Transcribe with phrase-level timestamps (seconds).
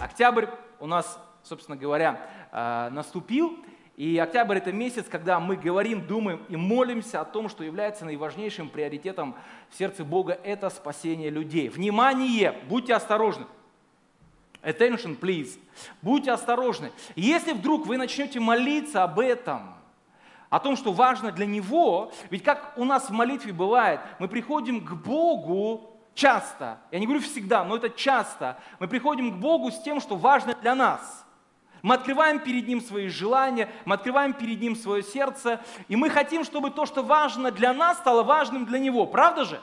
[0.00, 0.46] Октябрь
[0.80, 2.18] у нас, собственно говоря,
[2.50, 3.58] э, наступил,
[3.98, 8.70] и октябрь– это месяц, когда мы говорим, думаем и молимся о том, что является наиважнейшим
[8.70, 9.36] приоритетом
[9.68, 11.68] в сердце Бога– это спасение людей.
[11.68, 12.58] Внимание!
[12.70, 13.44] Будьте осторожны.
[14.62, 15.58] Attention, please.
[16.02, 16.92] Будьте осторожны.
[17.16, 19.74] Если вдруг вы начнете молиться об этом,
[20.50, 24.84] о том, что важно для Него, ведь как у нас в молитве бывает, мы приходим
[24.84, 29.80] к Богу часто, я не говорю всегда, но это часто, мы приходим к Богу с
[29.80, 31.24] тем, что важно для нас–
[31.82, 36.44] мы открываем перед Ним свои желания, мы открываем перед Ним свое сердце, и мы хотим,
[36.44, 39.06] чтобы то, что важно для нас, стало важным для Него.
[39.06, 39.60] Правда же?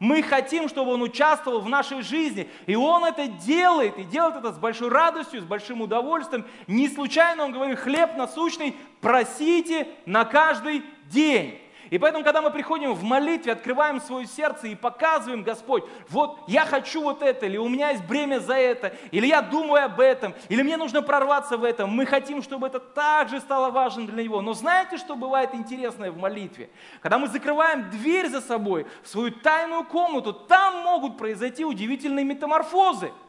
[0.00, 2.48] Мы хотим, чтобы Он участвовал в нашей жизни.
[2.66, 6.46] И Он это делает, и делает это с большой радостью, с большим удовольствием.
[6.66, 11.60] Не случайно Он говорит, хлеб насущный просите на каждый день.
[11.90, 16.64] И поэтому, когда мы приходим в молитве, открываем свое сердце и показываем, Господь, вот я
[16.64, 20.34] хочу вот это, или у меня есть бремя за это, или я думаю об этом,
[20.48, 24.40] или мне нужно прорваться в этом, мы хотим, чтобы это также стало важным для Него.
[24.40, 26.70] Но знаете, что бывает интересное в молитве?
[27.00, 33.12] Когда мы закрываем дверь за собой в свою тайную комнату, там могут произойти удивительные метаморфозы–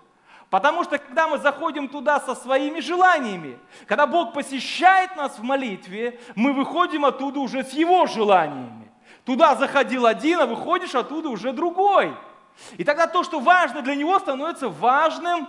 [0.49, 6.19] Потому что когда мы заходим туда со своими желаниями, когда Бог посещает нас в молитве,
[6.35, 8.91] мы выходим оттуда уже с Его желаниями.
[9.25, 12.15] Туда заходил один, а выходишь оттуда уже другой.
[12.77, 15.47] И тогда то, что важно для Него, становится важным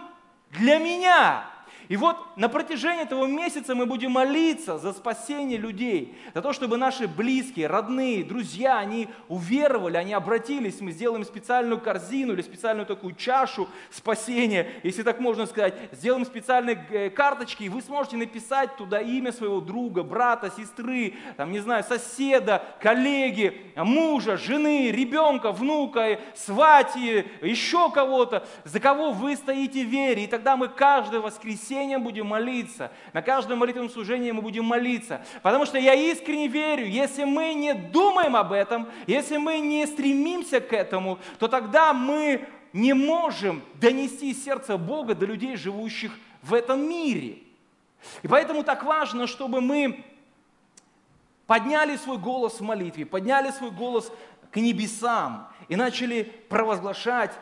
[0.50, 1.44] для меня.
[1.88, 6.76] И вот на протяжении этого месяца мы будем молиться за спасение людей, за то, чтобы
[6.76, 10.80] наши близкие, родные, друзья, они уверовали, они обратились.
[10.80, 15.74] Мы сделаем специальную корзину или специальную такую чашу спасения, если так можно сказать.
[15.92, 21.52] Сделаем специальные э, карточки, и вы сможете написать туда имя своего друга, брата, сестры, там,
[21.52, 29.84] не знаю, соседа, коллеги, мужа, жены, ребенка, внука, свати, еще кого-то, за кого вы стоите
[29.84, 30.24] в вере.
[30.24, 35.24] И тогда мы каждое воскресенье воскресенье будем молиться, на каждом молитвенном служении мы будем молиться.
[35.42, 40.60] Потому что я искренне верю, если мы не думаем об этом, если мы не стремимся
[40.60, 46.88] к этому, то тогда мы не можем донести сердце Бога до людей, живущих в этом
[46.88, 47.38] мире.
[48.22, 50.04] И поэтому так важно, чтобы мы
[51.46, 54.12] подняли свой голос в молитве, подняли свой голос
[54.50, 57.32] к небесам и начали провозглашать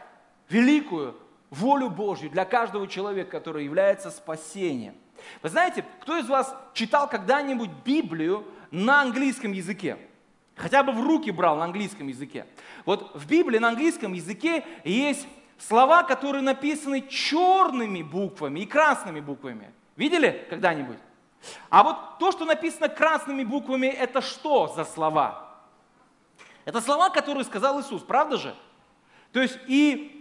[0.48, 1.14] великую
[1.54, 4.94] волю Божью для каждого человека, который является спасением.
[5.42, 9.96] Вы знаете, кто из вас читал когда-нибудь Библию на английском языке?
[10.56, 12.46] Хотя бы в руки брал на английском языке.
[12.84, 15.26] Вот в Библии на английском языке есть
[15.58, 19.72] слова, которые написаны черными буквами и красными буквами.
[19.96, 20.98] Видели когда-нибудь?
[21.70, 25.56] А вот то, что написано красными буквами, это что за слова?
[26.64, 28.54] Это слова, которые сказал Иисус, правда же?
[29.32, 30.13] То есть и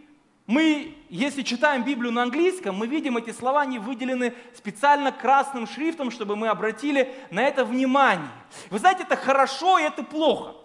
[0.46, 6.12] мы, если читаем Библию на английском, мы видим эти слова, они выделены специально красным шрифтом,
[6.12, 8.28] чтобы мы обратили на это внимание.
[8.70, 10.56] Вы знаете, это хорошо и это плохо.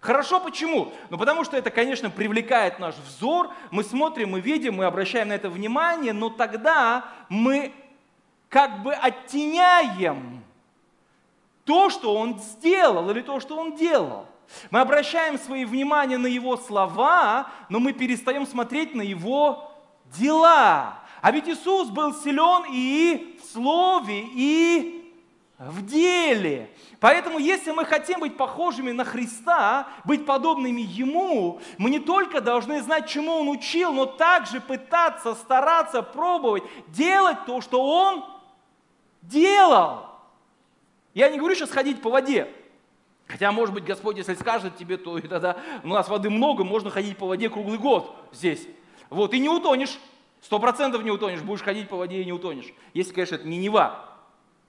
[0.00, 0.92] Хорошо почему?
[1.10, 5.34] Ну потому что это, конечно, привлекает наш взор, мы смотрим, мы видим, мы обращаем на
[5.34, 7.72] это внимание, но тогда мы
[8.48, 10.42] как бы оттеняем
[11.64, 14.26] то, что он сделал или то, что он делал.
[14.70, 19.70] Мы обращаем свое внимание на Его слова, но мы перестаем смотреть на Его
[20.18, 20.98] дела.
[21.20, 25.14] А ведь Иисус был силен и в слове, и
[25.58, 26.70] в деле.
[26.98, 32.82] Поэтому, если мы хотим быть похожими на Христа, быть подобными Ему, мы не только должны
[32.82, 38.24] знать, чему Он учил, но также пытаться, стараться, пробовать делать то, что Он
[39.22, 40.06] делал.
[41.14, 42.48] Я не говорю сейчас ходить по воде.
[43.32, 46.90] Хотя, может быть, Господь, если скажет тебе, то и тогда у нас воды много, можно
[46.90, 48.68] ходить по воде круглый год здесь.
[49.08, 49.98] Вот, и не утонешь.
[50.42, 52.74] Сто процентов не утонешь, будешь ходить по воде и не утонешь.
[52.92, 54.06] Если, конечно, это не Нева.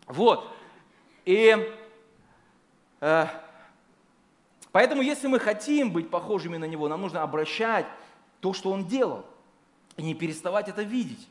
[0.07, 0.49] Вот.
[1.25, 1.57] И
[3.01, 3.25] э,
[4.71, 7.85] поэтому, если мы хотим быть похожими на Него, нам нужно обращать
[8.39, 9.25] то, что Он делал,
[9.97, 11.27] и не переставать это видеть.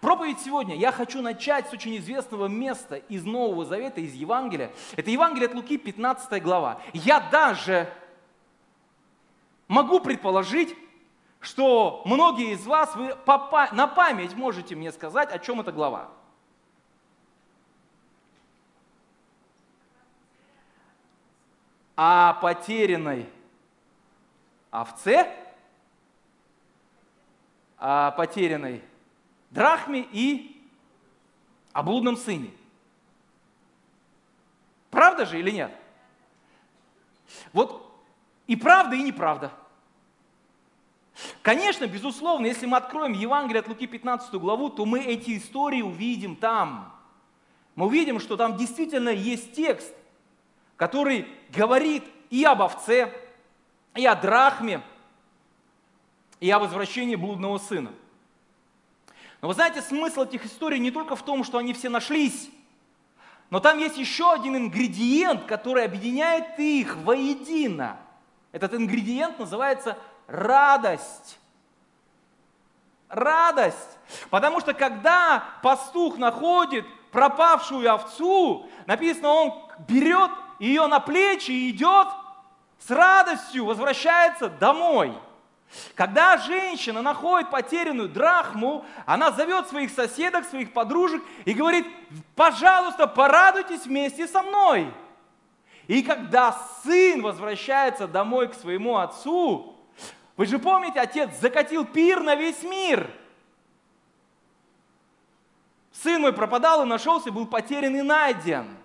[0.00, 4.70] Проповедь сегодня я хочу начать с очень известного места из Нового Завета, из Евангелия.
[4.94, 6.80] Это Евангелие от Луки, 15 глава.
[6.92, 7.92] Я даже
[9.68, 10.76] могу предположить,
[11.40, 13.16] что многие из вас вы
[13.72, 16.08] на память можете мне сказать, о чем эта глава.
[21.96, 23.26] О потерянной
[24.70, 25.34] овце,
[27.78, 28.82] о потерянной
[29.56, 30.62] драхме и
[31.72, 32.50] о блудном сыне.
[34.90, 35.72] Правда же или нет?
[37.52, 37.82] Вот
[38.46, 39.50] и правда, и неправда.
[41.42, 46.36] Конечно, безусловно, если мы откроем Евангелие от Луки 15 главу, то мы эти истории увидим
[46.36, 46.94] там.
[47.74, 49.94] Мы увидим, что там действительно есть текст,
[50.76, 53.12] который говорит и об овце,
[53.94, 54.82] и о драхме,
[56.40, 57.92] и о возвращении блудного сына.
[59.40, 62.50] Но вы знаете, смысл этих историй не только в том, что они все нашлись,
[63.50, 67.98] но там есть еще один ингредиент, который объединяет их воедино.
[68.52, 69.96] Этот ингредиент называется
[70.26, 71.38] радость.
[73.08, 73.98] Радость.
[74.30, 82.08] Потому что когда пастух находит пропавшую овцу, написано, он берет ее на плечи и идет
[82.78, 85.16] с радостью, возвращается домой.
[85.94, 91.86] Когда женщина находит потерянную драхму, она зовет своих соседок, своих подружек и говорит,
[92.34, 94.92] пожалуйста, порадуйтесь вместе со мной.
[95.86, 96.52] И когда
[96.82, 99.76] сын возвращается домой к своему отцу,
[100.36, 103.10] вы же помните, отец закатил пир на весь мир.
[105.92, 108.76] Сын мой пропадал и нашелся, был потерян и найден.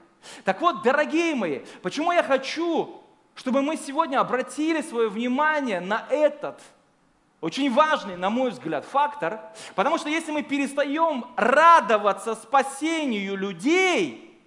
[0.44, 3.02] Так вот, дорогие мои, почему я хочу
[3.36, 6.62] чтобы мы сегодня обратили свое внимание на этот
[7.42, 9.42] очень важный, на мой взгляд, фактор,
[9.74, 14.40] потому что если мы перестаем радоваться спасению людей,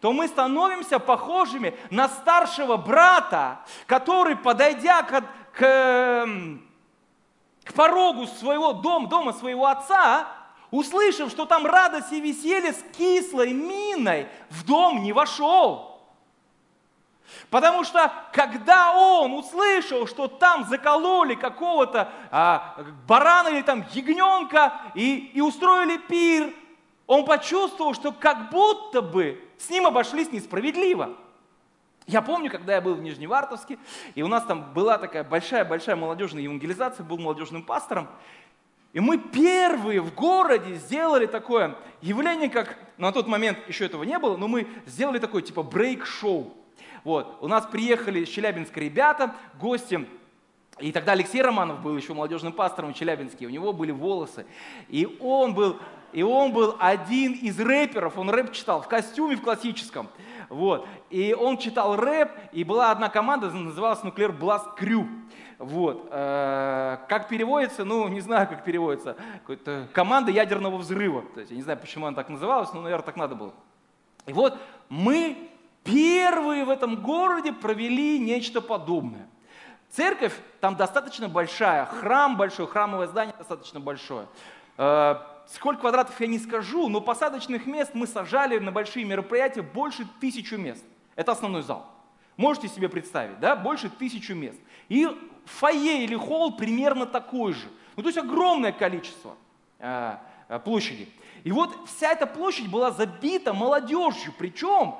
[0.00, 6.28] то мы становимся похожими на старшего брата, который, подойдя к, к,
[7.64, 10.28] к порогу своего дома, дома своего отца,
[10.70, 15.95] услышав, что там радость и веселье с кислой миной, в дом не вошел.
[17.50, 22.76] Потому что когда он услышал, что там закололи какого-то а,
[23.06, 26.52] барана или там ягненка и, и устроили пир,
[27.06, 31.16] он почувствовал, что как будто бы с ним обошлись несправедливо.
[32.06, 33.78] Я помню, когда я был в Нижневартовске,
[34.14, 38.08] и у нас там была такая большая-большая молодежная евангелизация, был молодежным пастором,
[38.92, 44.18] и мы первые в городе сделали такое явление, как, на тот момент еще этого не
[44.18, 46.55] было, но мы сделали такое типа брейк-шоу.
[47.06, 47.38] Вот.
[47.40, 50.08] У нас приехали из Челябинска ребята, гости,
[50.80, 54.44] и тогда Алексей Романов был еще молодежным пастором в Челябинске, у него были волосы.
[54.88, 55.76] И он был,
[56.12, 60.08] и он был один из рэперов, он рэп читал в костюме в классическом.
[60.48, 60.88] Вот.
[61.08, 65.06] И он читал рэп, и была одна команда, называлась Nuclear Blast Crew.
[65.60, 66.08] Вот.
[66.10, 69.16] Э, как переводится, ну, не знаю, как переводится.
[69.92, 71.22] Команда ядерного взрыва.
[71.34, 73.54] То есть, я не знаю, почему она так называлась, но, наверное, так надо было.
[74.26, 75.50] И вот мы
[75.86, 79.28] первые в этом городе провели нечто подобное.
[79.90, 84.26] Церковь там достаточно большая, храм большой, храмовое здание достаточно большое.
[84.76, 85.16] Э,
[85.46, 90.58] сколько квадратов я не скажу, но посадочных мест мы сажали на большие мероприятия больше тысячу
[90.58, 90.84] мест.
[91.14, 91.86] Это основной зал.
[92.36, 94.58] Можете себе представить, да, больше тысячу мест.
[94.88, 95.08] И
[95.46, 97.68] фойе или холл примерно такой же.
[97.96, 99.36] Ну, то есть огромное количество
[99.78, 100.16] э,
[100.48, 101.08] э, площади.
[101.44, 104.96] И вот вся эта площадь была забита молодежью, причем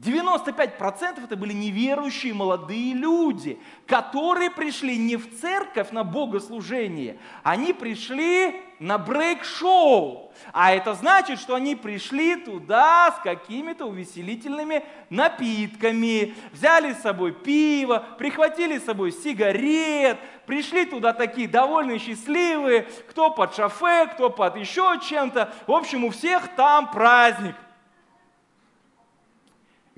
[0.00, 8.62] 95% это были неверующие молодые люди, которые пришли не в церковь на богослужение, они пришли
[8.78, 10.32] на брейк-шоу.
[10.52, 18.06] А это значит, что они пришли туда с какими-то увеселительными напитками, взяли с собой пиво,
[18.18, 25.00] прихватили с собой сигарет, пришли туда такие довольные, счастливые, кто под шофе, кто под еще
[25.08, 25.52] чем-то.
[25.66, 27.56] В общем, у всех там праздник.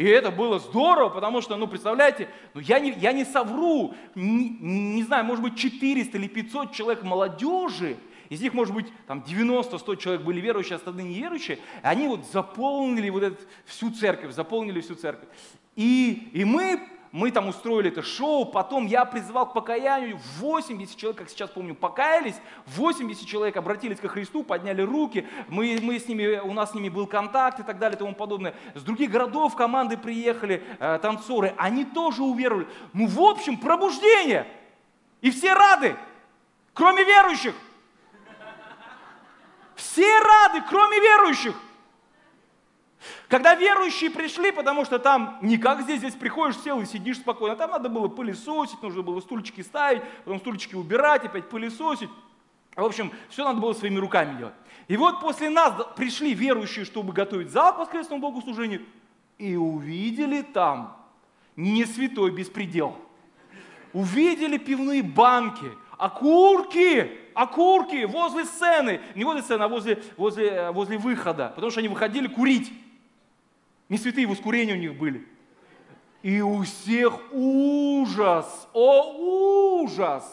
[0.01, 4.49] И это было здорово, потому что, ну, представляете, ну, я, не, я не совру, не,
[4.49, 7.99] не знаю, может быть, 400 или 500 человек молодежи,
[8.31, 13.11] из них, может быть, там 90-100 человек были верующие, остальные неверующие, и они вот заполнили
[13.11, 15.29] вот эту, всю церковь, заполнили всю церковь.
[15.77, 16.81] И, и мы
[17.13, 21.75] мы там устроили это шоу, потом я призывал к покаянию, 80 человек, как сейчас помню,
[21.75, 22.37] покаялись,
[22.67, 26.89] 80 человек обратились ко Христу, подняли руки, мы, мы с ними, у нас с ними
[26.89, 28.55] был контакт и так далее и тому подобное.
[28.75, 32.69] С других городов команды приехали, э, танцоры, они тоже уверовали.
[32.93, 34.47] Ну, в общем, пробуждение.
[35.21, 35.97] И все рады,
[36.75, 37.55] кроме верующих.
[39.75, 41.57] Все рады, кроме верующих.
[43.29, 47.57] Когда верующие пришли, потому что там не как здесь, здесь приходишь, сел и сидишь спокойно.
[47.57, 52.11] Там надо было пылесосить, нужно было стульчики ставить, потом стульчики убирать, опять пылесосить.
[52.77, 54.55] В общем, все надо было своими руками делать.
[54.89, 58.83] И вот после нас пришли верующие, чтобы готовить зал к воскресному богослужению,
[59.39, 60.97] и увидели там
[61.57, 62.97] не святой беспредел.
[63.93, 69.01] Увидели пивные банки, окурки, окурки возле сцены.
[69.15, 71.53] Не возле сцены, а возле, возле, э, возле выхода.
[71.55, 72.73] Потому что они выходили курить.
[73.91, 75.27] Не святые воскурения у них были.
[76.23, 80.25] И у всех ужас, о ужас!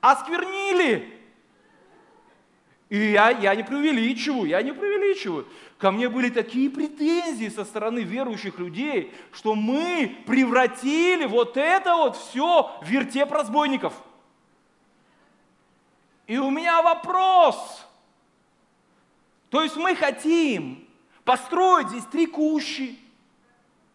[0.00, 1.16] Осквернили.
[2.90, 5.48] И я, я не преувеличиваю, я не преувеличиваю.
[5.78, 12.16] Ко мне были такие претензии со стороны верующих людей, что мы превратили вот это вот
[12.16, 13.94] все в вертеп разбойников.
[16.26, 17.86] И у меня вопрос.
[19.48, 20.89] То есть мы хотим
[21.24, 22.98] построить здесь три кущи,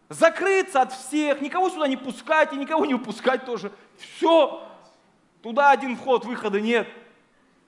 [0.08, 3.72] закрыться от всех, никого сюда не пускать и никого не упускать тоже.
[3.98, 4.66] Все,
[5.42, 6.88] туда один вход, выхода нет.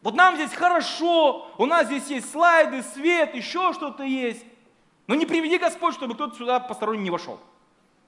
[0.02, 4.44] Вот нам здесь хорошо, у нас здесь есть слайды, свет, еще что-то есть.
[5.06, 7.40] Но не приведи Господь, чтобы кто-то сюда посторонний не вошел.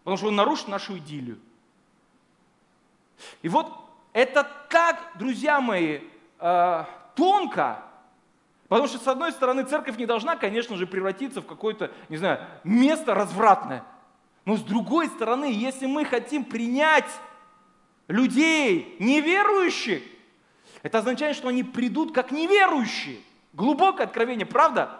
[0.04, 1.38] Потому что он нарушит нашу идиллию.
[3.42, 3.72] И вот
[4.12, 6.00] это так, друзья мои,
[6.38, 7.82] э, тонко,
[8.70, 12.46] потому что, с одной стороны, церковь не должна, конечно же, превратиться в какое-то, не знаю,
[12.62, 13.84] место развратное.
[14.44, 17.10] Но с другой стороны, если мы хотим принять
[18.06, 20.02] людей неверующих,
[20.84, 23.18] это означает, что они придут как неверующие.
[23.54, 24.96] Глубокое откровение, правда?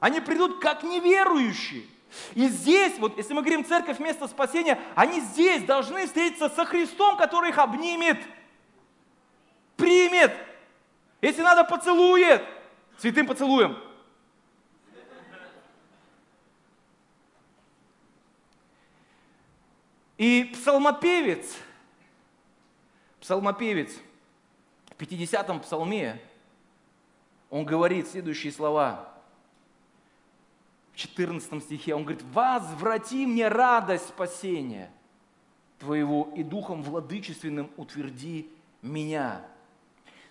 [0.00, 1.84] Они придут как неверующие.
[2.34, 7.16] И здесь, вот если мы говорим церковь место спасения, они здесь должны встретиться со Христом,
[7.18, 8.18] который их обнимет,
[9.76, 10.32] примет.
[11.20, 12.42] Если надо, поцелует.
[12.98, 13.76] Святым поцелуем.
[20.16, 21.56] И псалмопевец,
[23.20, 23.96] псалмопевец–
[24.98, 26.20] 50-м псалме
[27.50, 29.08] он говорит следующие слова.
[30.92, 34.90] В 14 стихе он говорит, «Возврати мне радость спасения
[35.78, 38.50] Твоего и духом владычественным утверди
[38.82, 39.46] меня».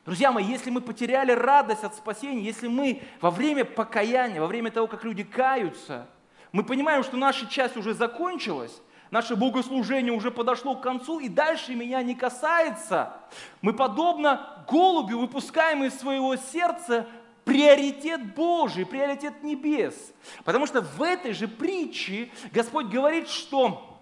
[0.07, 4.71] Друзья мои, если мы потеряли радость от спасения, если мы во время покаяния, во время
[4.71, 6.07] того, как люди каются,
[6.53, 11.75] мы понимаем, что наша часть уже закончилась, Наше богослужение уже подошло к концу, и дальше
[11.75, 13.13] меня не касается.
[13.61, 17.07] Мы подобно голубю выпускаем из своего сердца
[17.45, 19.95] приоритет Божий, приоритет небес.
[20.43, 24.01] Потому что в этой же притче Господь говорит, что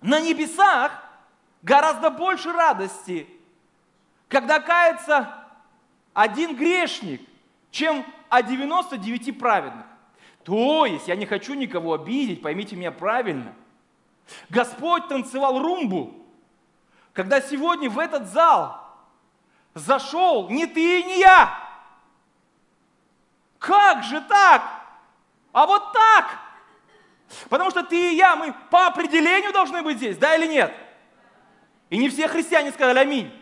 [0.00, 0.92] на небесах
[1.62, 3.26] гораздо больше радости,
[4.28, 5.34] когда кается
[6.14, 7.20] один грешник,
[7.70, 9.86] чем о 99 праведных.
[10.44, 13.54] То есть, я не хочу никого обидеть, поймите меня правильно–
[14.48, 16.14] Господь танцевал румбу,
[17.12, 18.80] когда сегодня в этот зал
[19.74, 21.58] зашел не ты и не я.
[23.58, 24.62] Как же так?
[25.52, 26.38] А вот так.
[27.48, 30.72] Потому что ты и я, мы по определению должны быть здесь, да или нет?
[31.90, 33.32] И не все христиане сказали аминь.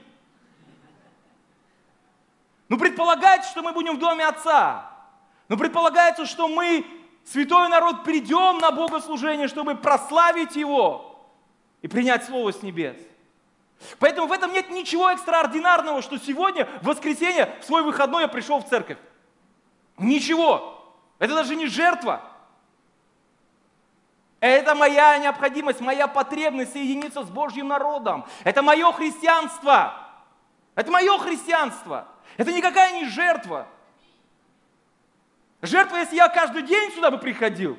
[2.68, 4.90] Ну, предполагается, что мы будем в доме Отца.
[5.49, 6.85] Но предполагается, что мы
[7.25, 11.25] святой народ, придем на богослужение, чтобы прославить Его
[11.82, 12.96] и принять Слово с небес.
[13.99, 18.61] Поэтому в этом нет ничего экстраординарного, что сегодня, в воскресенье, в свой выходной я пришел
[18.61, 18.99] в церковь.
[19.99, 20.94] Ничего.
[21.18, 22.23] Это даже не жертва.
[24.40, 28.26] Это моя необходимость, моя потребность соединиться с Божьим народом.
[28.44, 29.94] Это мое христианство.
[30.75, 32.08] Это мое христианство.
[32.37, 33.66] Это никакая не жертва.
[35.62, 37.78] Жертва, если я каждый день сюда бы приходил,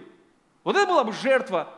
[0.63, 1.73] вот это была бы жертва.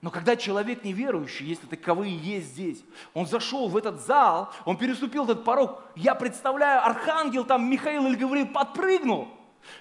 [0.00, 5.24] Но когда человек неверующий, если таковые есть здесь, он зашел в этот зал, он переступил
[5.24, 9.28] этот порог, я представляю, архангел там Михаил или говорил, подпрыгнул.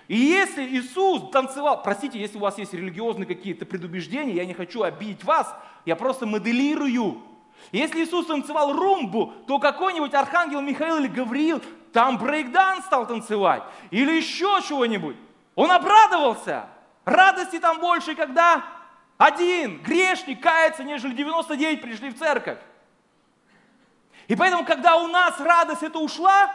[0.07, 4.83] И если Иисус танцевал, простите, если у вас есть религиозные какие-то предубеждения, я не хочу
[4.83, 5.53] обидеть вас,
[5.85, 7.21] я просто моделирую.
[7.71, 14.11] Если Иисус танцевал румбу, то какой-нибудь архангел Михаил или Гавриил там брейкдан стал танцевать или
[14.13, 15.15] еще чего-нибудь.
[15.55, 16.67] Он обрадовался.
[17.05, 18.63] Радости там больше, когда
[19.17, 22.57] один грешник кается, нежели 99 пришли в церковь.
[24.27, 26.51] И поэтому, когда у нас радость эта ушла,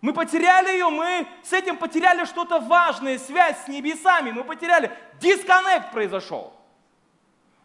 [0.00, 5.90] мы потеряли ее, мы с этим потеряли что-то важное, связь с небесами, мы потеряли, дисконнект
[5.90, 6.55] произошел.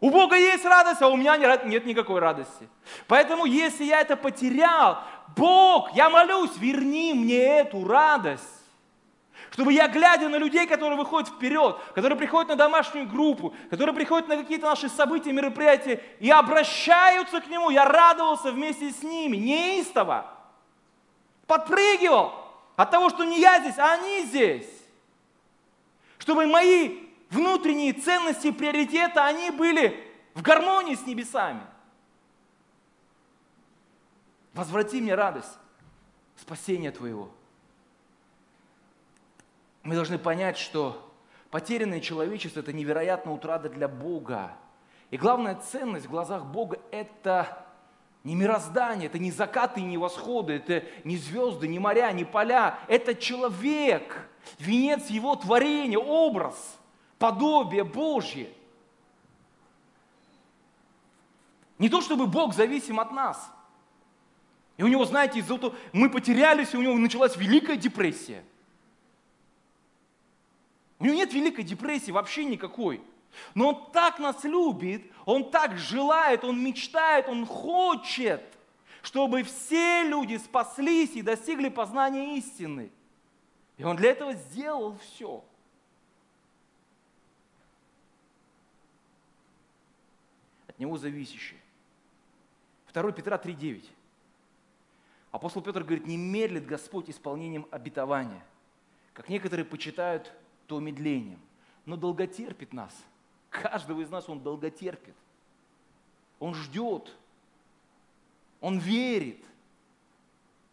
[0.02, 2.68] У Бога есть радость, а у меня нет никакой радости.
[3.06, 4.98] Поэтому, если я это потерял,
[5.36, 8.42] Бог, я молюсь, верни мне эту радость.
[9.52, 14.26] Чтобы я, глядя на людей, которые выходят вперед, которые приходят на домашнюю группу, которые приходят
[14.26, 20.26] на какие-то наши события, мероприятия и обращаются к Нему, я радовался вместе с ними, неистово.
[21.46, 22.32] Подпрыгивал
[22.74, 24.68] от того, что не я здесь, а они здесь.
[26.18, 27.01] Чтобы мои
[27.32, 31.62] внутренние ценности и приоритеты, они были в гармонии с небесами.
[34.52, 35.58] Возврати мне радость.
[36.36, 37.30] спасения твоего.
[39.82, 41.12] Мы должны понять, что
[41.50, 44.52] потерянное человечество– это невероятная утрата для Бога.
[45.10, 47.66] И главная ценность в глазах Бога– это
[48.24, 52.78] не мироздание, это не закаты и не восходы, это не звезды, не моря, не поля.
[52.88, 56.78] Это человек, венец его творения, образ,
[57.22, 58.52] подобие Божье.
[61.78, 63.48] Не то, чтобы Бог зависим от нас.
[64.76, 68.44] И у него, знаете, из-за того, мы потерялись, и у него началась великая депрессия.
[70.98, 73.00] У него нет великой депрессии вообще никакой.
[73.54, 78.42] Но Он так нас любит, Он так желает, Он мечтает, Он хочет,
[79.00, 82.90] чтобы все люди спаслись и достигли познания истины.
[83.76, 85.44] И Он для этого сделал все.
[90.82, 91.60] Него зависящее.
[92.92, 93.84] 2 Петра 3,9.
[95.30, 98.44] Апостол Петр говорит, не медлит Господь исполнением обетования,
[99.14, 100.32] как некоторые почитают
[100.66, 101.40] то медлением,
[101.86, 102.94] но долготерпит нас–
[103.52, 105.14] Каждого из нас Он долготерпит.
[106.40, 107.14] Он ждет.
[108.62, 109.44] Он верит.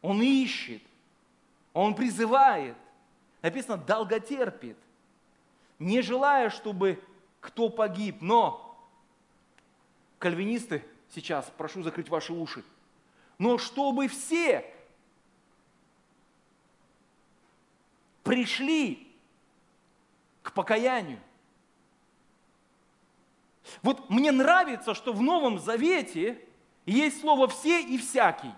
[0.01, 0.81] Он ищет.
[1.73, 2.77] Он призывает.
[3.41, 4.77] Написано, долготерпит.
[5.77, 7.03] Не желая, чтобы
[7.41, 8.68] кто погиб, но
[10.19, 12.63] кальвинисты сейчас, прошу закрыть ваши уши,
[13.37, 14.65] но чтобы все
[18.23, 19.11] пришли
[20.43, 21.19] к покаянию.
[23.81, 26.43] Вот мне нравится, что в Новом Завете
[26.85, 28.53] есть слово «все» и «всякий».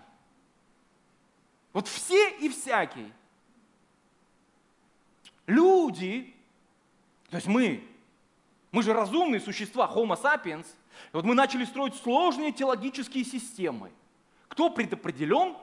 [1.72, 3.10] Вот все и всякий.
[5.46, 6.34] Люди,
[7.30, 7.86] то есть мы,
[8.70, 10.66] мы же разумные существа, homo sapiens,
[11.12, 13.90] и вот мы начали строить сложные теологические системы.
[14.48, 15.56] Кто предопределен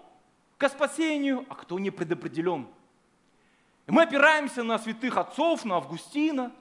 [0.58, 2.68] к спасению, а кто не предопределен.
[3.88, 6.52] И мы опираемся на святых отцов, на Августина.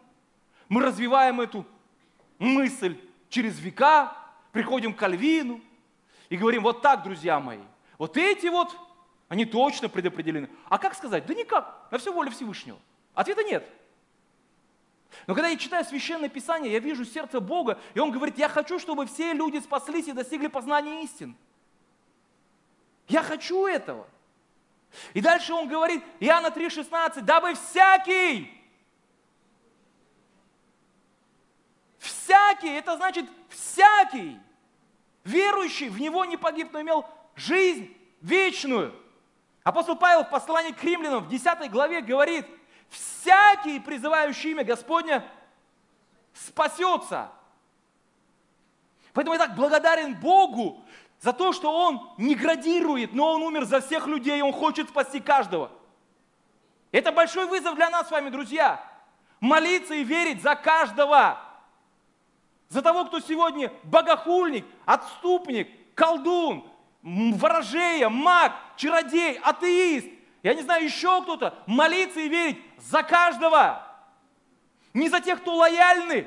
[0.69, 1.67] Мы развиваем эту
[2.39, 2.97] мысль
[3.29, 4.17] через века,
[4.53, 5.61] приходим к Кальвину
[6.29, 7.61] и говорим, вот так, друзья мои,
[7.99, 8.75] вот эти вот,
[9.29, 10.49] они точно предопределены.
[10.69, 11.27] А как сказать?
[11.27, 12.79] Да никак, на все воля Всевышнего.
[13.15, 13.69] Ответа нет.
[15.27, 18.79] Но когда я читаю Священное Писание, я вижу сердце Бога, и Он говорит, я хочу,
[18.79, 21.37] чтобы все люди спаслись и достигли познания истин.
[23.09, 24.07] Я хочу этого.
[25.15, 28.55] И дальше Он говорит, Иоанна 3,16, дабы всякий,
[31.99, 34.39] Всякий, это значит всякий,
[35.25, 38.95] верующий в Него не погиб, но имел жизнь вечную.
[39.65, 42.47] Апостол Павел в послании к римлянам в 10 главе говорит,
[42.89, 45.25] всякий, призывающий имя Господня,
[46.33, 47.31] спасется.
[49.13, 50.83] Поэтому я так благодарен Богу
[51.21, 55.21] за то, что Он не градирует, но Он умер за всех людей, Он хочет спасти
[55.21, 55.71] каждого.
[56.93, 58.83] Это большой вызов для нас с вами, друзья.
[59.41, 61.39] Молиться и верить за каждого.
[62.69, 66.69] За того, кто сегодня богохульник, отступник, колдун,
[67.03, 70.09] ворожея, маг, чародей, атеист,
[70.43, 73.85] я не знаю, еще кто-то, молиться и верить за каждого.
[74.95, 76.27] Не за тех, кто лояльны,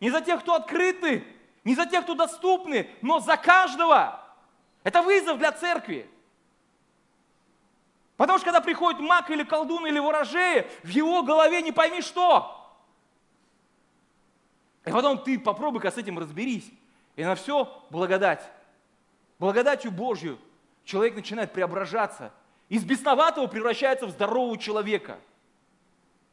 [0.00, 1.26] не за тех, кто открыты,
[1.64, 4.20] не за тех, кто доступны, но за каждого.
[4.82, 6.10] Это вызов для церкви.
[8.16, 12.56] Потому что когда приходит маг или колдун или ворожея, в его голове не пойми что.
[14.84, 16.70] И потом ты попробуй-ка с этим разберись.
[17.16, 18.46] И на все благодать.
[19.38, 20.38] Благодатью Божью
[20.84, 22.32] человек начинает преображаться.
[22.70, 25.18] Из бесноватого превращается в здорового человека.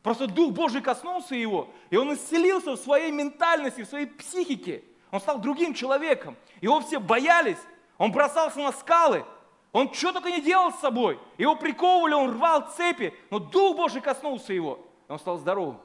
[0.04, 4.84] Просто Дух Божий коснулся его, и он исцелился в своей ментальности, в своей психике.
[5.12, 6.38] Он стал другим человеком.
[6.62, 7.58] Его все боялись.
[7.98, 9.26] Он бросался на скалы.
[9.72, 11.20] Он что только не делал с собой.
[11.38, 13.14] Его приковывали, он рвал цепи.
[13.32, 14.86] Но Дух Божий коснулся его.
[15.10, 15.80] И он стал здоровым.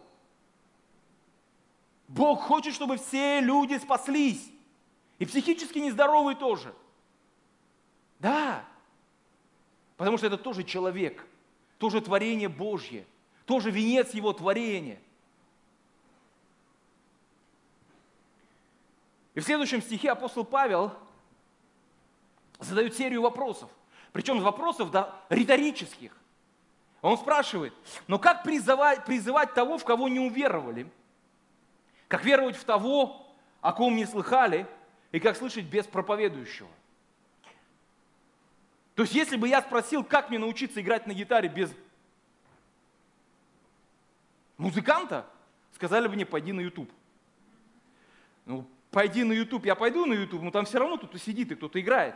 [2.09, 4.51] Бог хочет, чтобы все люди спаслись.
[5.19, 6.75] И психически нездоровые тоже.
[8.19, 8.65] Да.
[10.03, 11.25] Потому что это тоже человек,
[11.79, 13.07] тоже творение Божье,
[13.47, 14.99] тоже венец его творения.
[19.35, 20.91] И в следующем стихе апостол Павел
[22.59, 23.71] задает серию вопросов.
[24.11, 26.11] Причем вопросов да, риторических.
[27.01, 27.73] Он спрашивает,
[28.09, 30.91] но как призывать, призывать того, в кого не уверовали–
[32.09, 33.25] как веровать в того,
[33.61, 34.67] о ком не слыхали,
[35.13, 36.69] и как слышать без проповедующего.
[39.03, 41.75] То есть, если бы я спросил, как мне научиться играть на гитаре без
[44.57, 45.27] музыканта,
[45.75, 46.89] сказали бы мне, пойди на YouTube.
[48.47, 51.57] Ну, пойди на YouTube, я пойду на YouTube, но там все равно кто-то сидит и
[51.57, 52.15] кто-то играет.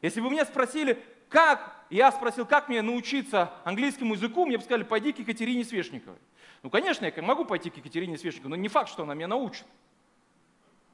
[0.00, 4.82] Если бы меня спросили, как, я спросил, как мне научиться английскому языку, мне бы сказали,
[4.82, 6.16] пойди к Екатерине Свешниковой.
[6.62, 9.66] Ну, конечно, я могу пойти к Екатерине Свешниковой, но не факт, что она меня научит.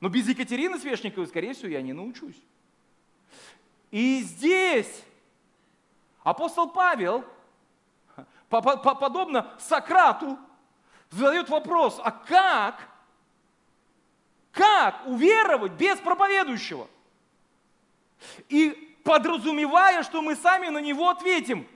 [0.01, 2.42] Но без Екатерины Свешниковой, скорее всего, я не научусь.
[3.92, 5.05] И здесь
[6.24, 7.24] апостол Павел,
[8.48, 10.38] подобно Сократу,
[11.11, 12.88] задает вопрос, а как,
[14.50, 16.88] как уверовать без проповедующего?
[18.48, 21.68] И подразумевая, что мы сами на него ответим.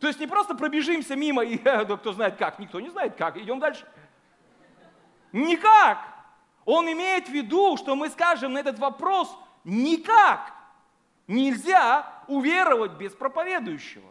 [0.00, 3.36] То есть не просто пробежимся мимо, и да, кто знает как, никто не знает как,
[3.36, 3.86] идем дальше.
[5.32, 5.98] Никак.
[6.64, 10.53] Он имеет в виду, что мы скажем на этот вопрос никак.
[11.26, 14.10] Нельзя уверовать без проповедующего.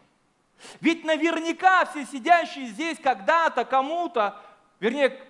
[0.80, 4.40] Ведь наверняка все сидящие здесь когда-то кому-то,
[4.80, 5.20] вернее,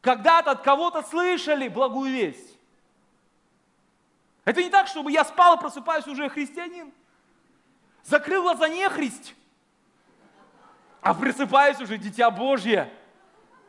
[0.00, 2.58] когда-то от кого-то слышали благую весть.
[4.44, 6.92] Это не так, чтобы я спал и просыпаюсь уже христианин.
[8.04, 9.34] Закрыл глаза не христ,
[11.00, 12.92] а просыпаюсь уже дитя Божье.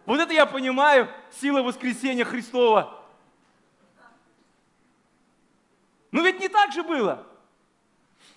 [0.06, 3.02] Вот это я понимаю, сила воскресения Христова.
[6.12, 7.26] Но ведь не так же было.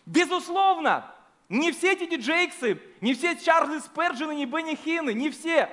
[0.09, 1.05] Безусловно,
[1.51, 5.69] не все эти Джейксы, не все Чарльзы Сперджины, не Бенни Хинны, не все.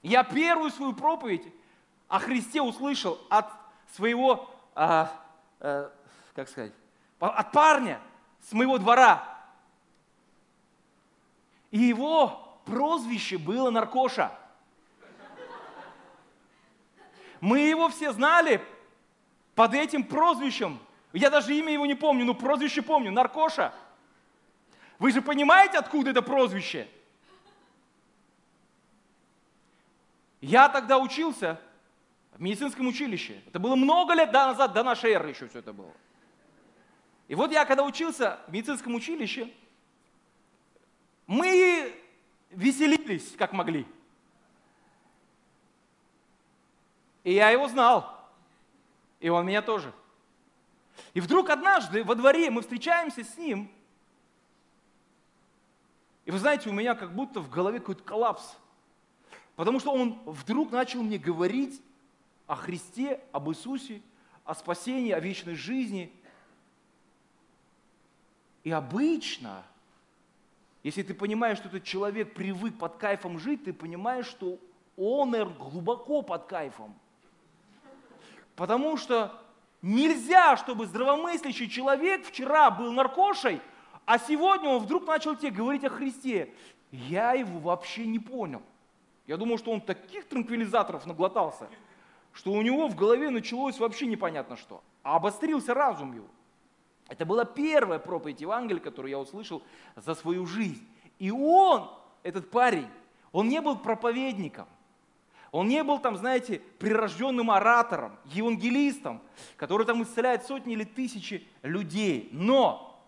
[0.00, 1.42] Я первую свою проповедь
[2.06, 3.50] о Христе услышал от
[3.96, 5.12] своего, а,
[5.58, 5.92] а,
[6.36, 6.72] как сказать,
[7.18, 8.00] от парня
[8.40, 9.26] с моего двора.
[11.72, 14.30] И его прозвище было Наркоша.
[17.40, 18.64] Мы его все знали
[19.56, 20.78] под этим прозвищем.
[21.12, 23.12] Я даже имя его не помню, но прозвище помню.
[23.12, 23.72] Наркоша.
[24.98, 26.88] Вы же понимаете, откуда это прозвище?
[30.40, 31.60] Я тогда учился
[32.32, 33.42] в медицинском училище.
[33.46, 35.92] Это было много лет назад, до нашей эры еще все это было.
[37.28, 39.52] И вот я, когда учился в медицинском училище,
[41.26, 41.94] мы
[42.50, 43.86] веселились, как могли.
[47.24, 48.28] И я его знал.
[49.20, 49.92] И он меня тоже.
[51.14, 53.70] И вдруг однажды во дворе мы встречаемся с ним.
[56.24, 58.56] И вы знаете, у меня как будто в голове какой-то коллапс.
[59.56, 61.82] Потому что он вдруг начал мне говорить
[62.46, 64.00] о Христе, об Иисусе,
[64.44, 66.12] о спасении, о вечной жизни.
[68.64, 69.64] И обычно,
[70.82, 74.58] если ты понимаешь, что этот человек привык под кайфом жить, ты понимаешь, что
[74.96, 76.94] он, наверное, глубоко под кайфом.
[78.54, 79.41] Потому что
[79.82, 83.60] нельзя, чтобы здравомыслящий человек вчера был наркошей,
[84.04, 86.52] а сегодня он вдруг начал тебе говорить о Христе.
[86.90, 88.62] Я его вообще не понял.
[89.26, 91.68] Я думал, что он таких транквилизаторов наглотался,
[92.32, 94.82] что у него в голове началось вообще непонятно что.
[95.02, 96.26] А обострился разум его.
[97.08, 99.62] Это была первая проповедь Евангелия, которую я услышал
[99.96, 100.86] за свою жизнь.
[101.18, 101.90] И он,
[102.22, 102.88] этот парень,
[103.32, 104.66] он не был проповедником.
[105.52, 109.20] Он не был там, знаете, прирожденным оратором, евангелистом,
[109.56, 112.30] который там исцеляет сотни или тысячи людей.
[112.32, 112.98] Но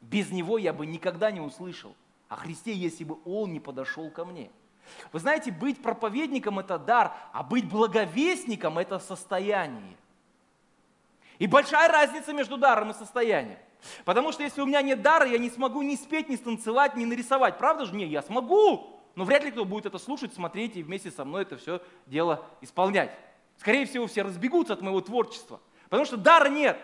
[0.00, 1.94] без него я бы никогда не услышал
[2.28, 4.50] о Христе, если бы он не подошел ко мне.
[5.12, 9.96] Вы знаете, быть проповедником– это дар, а быть благовестником– это состояние.
[11.38, 13.58] И большая разница между даром и состоянием.
[14.04, 17.04] Потому что если у меня нет дара, я не смогу ни спеть, ни станцевать, ни
[17.04, 17.58] нарисовать.
[17.58, 17.94] Правда же?
[17.94, 18.97] Не, я смогу.
[19.18, 22.46] Но вряд ли кто будет это слушать, смотреть и вместе со мной это все дело
[22.60, 23.10] исполнять.
[23.56, 25.60] Скорее всего, все разбегутся от моего творчества.
[25.88, 26.78] Потому что дара нет.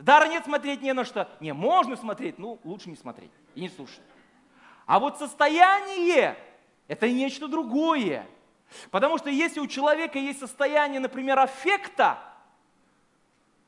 [0.00, 1.28] Дара нет, смотреть не на что.
[1.38, 4.00] Не, можно смотреть, ну лучше не смотреть и не слушать.
[4.84, 6.36] А вот состояние
[6.88, 8.26] это нечто другое.
[8.90, 12.18] Потому что если у человека есть состояние, например, аффекта,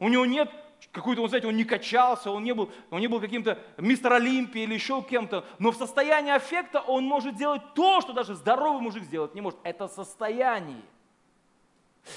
[0.00, 0.50] у него нет
[0.90, 4.64] какой-то, он, знаете, он не качался, он не был, он не был каким-то мистер Олимпией
[4.64, 9.04] или еще кем-то, но в состоянии аффекта он может делать то, что даже здоровый мужик
[9.04, 9.58] сделать не может.
[9.62, 10.82] Это состояние.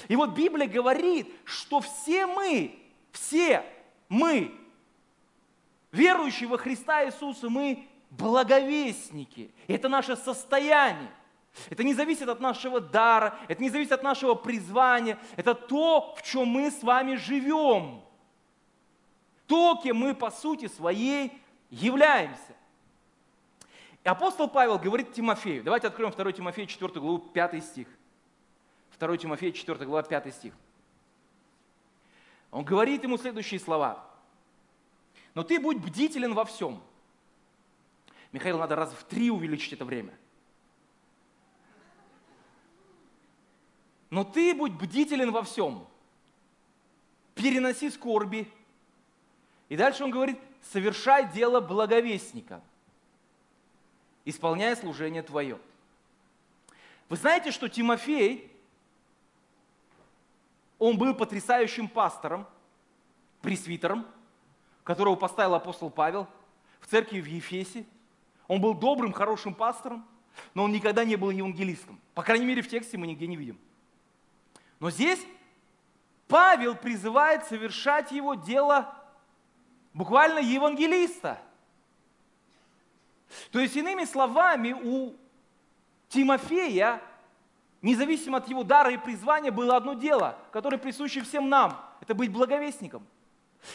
[0.08, 2.76] И вот Библия говорит, что все мы,
[3.12, 3.62] все
[4.08, 4.52] мы,
[5.92, 9.52] верующие во Христа Иисуса, мы благовестники.
[9.68, 11.10] Это наше состояние.
[11.70, 15.18] Это не зависит от нашего дара, это не зависит от нашего призвания.
[15.36, 18.02] Это то, в чем мы с вами живем.
[19.46, 21.32] То, кем мы по сути своей
[21.70, 22.54] являемся.
[24.04, 25.62] И апостол Павел говорит Тимофею.
[25.62, 27.88] Давайте откроем 2 Тимофея 4 главу 5 стих.
[28.98, 30.54] 2 Тимофея 4 глава 5 стих.
[32.50, 34.04] Он говорит ему следующие слова.
[35.34, 36.82] Но ты будь бдителен во всем–
[38.36, 40.12] Михаил, надо раз в три увеличить это время.
[44.10, 45.86] Но ты будь бдителен во всем.
[47.34, 48.46] Переноси скорби,
[49.68, 50.38] И дальше он говорит,
[50.70, 52.60] совершай дело благовестника,
[54.24, 55.58] исполняя служение твое.
[57.08, 58.50] Вы знаете, что Тимофей,
[60.78, 62.46] он был потрясающим пастором,
[63.40, 64.06] пресвитером,
[64.84, 66.28] которого поставил апостол Павел
[66.80, 67.86] в церкви в Ефесе.
[68.48, 70.06] Он был добрым, хорошим пастором,
[70.54, 71.98] но он никогда не был евангелистом.
[72.14, 73.58] По крайней мере, в тексте мы нигде не видим.
[74.78, 75.24] Но здесь
[76.28, 78.95] Павел призывает совершать его дело
[79.96, 81.38] буквально евангелиста.
[83.50, 85.14] То есть, иными словами, у
[86.08, 87.00] Тимофея,
[87.80, 91.80] независимо от его дара и призвания, было одно дело, которое присуще всем нам.
[92.00, 93.06] Это быть благовестником.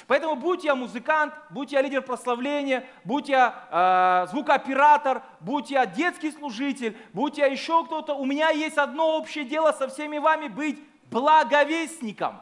[0.07, 6.31] Поэтому будь я музыкант, будь я лидер прославления, будь я э, звукооператор, будь я детский
[6.31, 10.79] служитель, будь я еще кто-то, у меня есть одно общее дело со всеми вами быть
[11.09, 12.41] благовестником.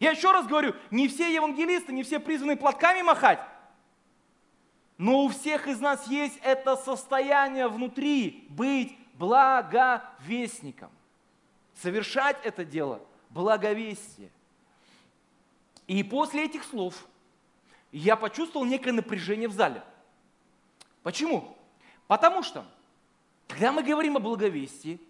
[0.00, 3.40] Я еще раз говорю, не все евангелисты, не все призваны платками махать,
[4.96, 10.90] но у всех из нас есть это состояние внутри, быть благовестником.
[11.74, 14.30] Совершать это дело благовестие.
[15.86, 17.06] И после этих слов
[17.92, 19.82] я почувствовал некое напряжение в зале.
[21.02, 21.56] Почему?
[22.08, 22.66] Потому что,
[23.46, 25.00] когда мы говорим о благовестии,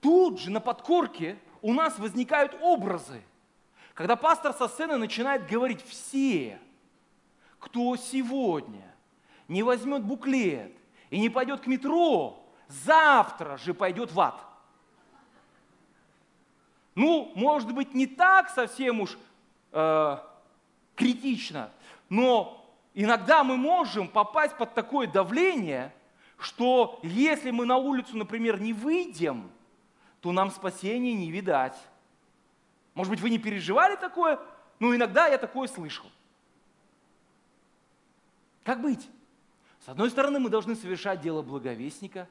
[0.00, 3.22] тут же на подкорке у нас возникают образы.
[3.94, 6.58] Когда пастор со сцены начинает говорить все,
[7.60, 8.92] кто сегодня
[9.46, 10.72] не возьмет буклет
[11.10, 14.34] и не пойдет к метро, завтра же пойдет в ад.
[16.96, 19.16] Ну, может быть, не так совсем уж
[19.72, 20.18] э,
[20.96, 21.70] критично,
[22.08, 25.92] но иногда мы можем попасть под такое давление,
[26.38, 29.50] что если мы на улицу, например, не выйдем,
[30.20, 31.76] то нам спасения не видать.
[32.94, 34.38] Может быть, вы не переживали такое,
[34.78, 36.06] но иногда я такое слышал.
[38.62, 39.08] Как быть?
[39.84, 42.28] С одной стороны, мы должны совершать дело благовестника,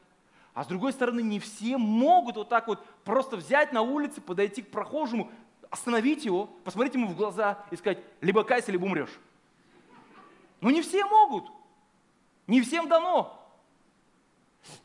[0.53, 4.61] а с другой стороны, не все могут вот так вот просто взять на улице, подойти
[4.61, 5.31] к прохожему,
[5.69, 9.19] остановить его, посмотреть ему в глаза и сказать, либо кайся, либо умрешь.
[10.61, 11.51] Но не все могут.
[12.47, 13.39] Не всем дано.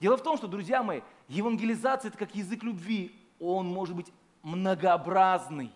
[0.00, 3.14] Дело в том, что, друзья мои, евангелизация– это как язык любви.
[3.38, 5.72] Он может быть многообразный.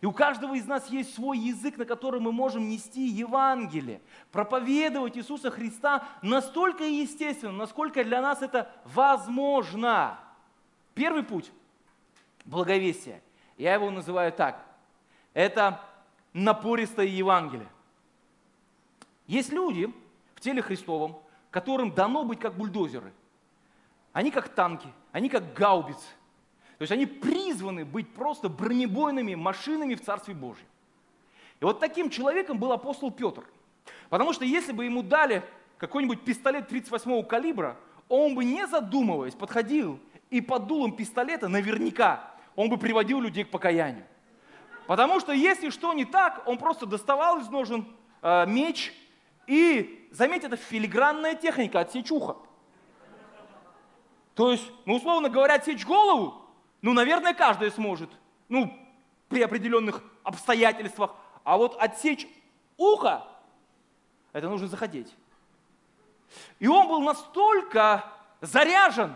[0.00, 4.00] И у каждого из нас есть свой язык, на котором мы можем нести Евангелие,
[4.32, 10.18] проповедовать Иисуса Христа настолько естественно, насколько для нас это возможно.
[10.94, 11.52] Первый путь–
[12.46, 13.22] благовестие.
[13.58, 14.64] Я его называю так.
[15.34, 15.80] Это
[16.32, 17.68] напористое Евангелие.
[19.26, 19.92] Есть люди
[20.34, 21.18] в теле Христовом,
[21.50, 23.12] которым дано быть как бульдозеры–
[24.14, 26.06] они как танки, они как гаубицы.
[26.78, 30.66] То есть они призваны быть просто бронебойными машинами в Царстве Божьем.
[31.60, 33.44] И вот таким человеком был апостол Петр.
[34.08, 35.42] Потому что если бы ему дали
[35.78, 37.76] какой-нибудь пистолет 38-го калибра,
[38.08, 39.98] он бы не задумываясь подходил
[40.30, 44.04] и под дулом пистолета наверняка он бы приводил людей к покаянию.
[44.86, 47.86] Потому что если что не так, он просто доставал из ножен
[48.20, 48.92] э, меч
[49.46, 52.36] и, заметьте, это филигранная техника, отсечь ухо.
[54.34, 56.43] То есть, ну, условно говоря, отсечь голову,
[56.84, 58.10] ну, наверное, каждый сможет,
[58.50, 58.70] ну,
[59.30, 61.14] при определенных обстоятельствах.
[61.42, 62.26] А вот отсечь
[62.76, 63.24] ухо,
[64.34, 65.10] это нужно захотеть.
[66.58, 68.04] И он был настолько
[68.42, 69.14] заряжен,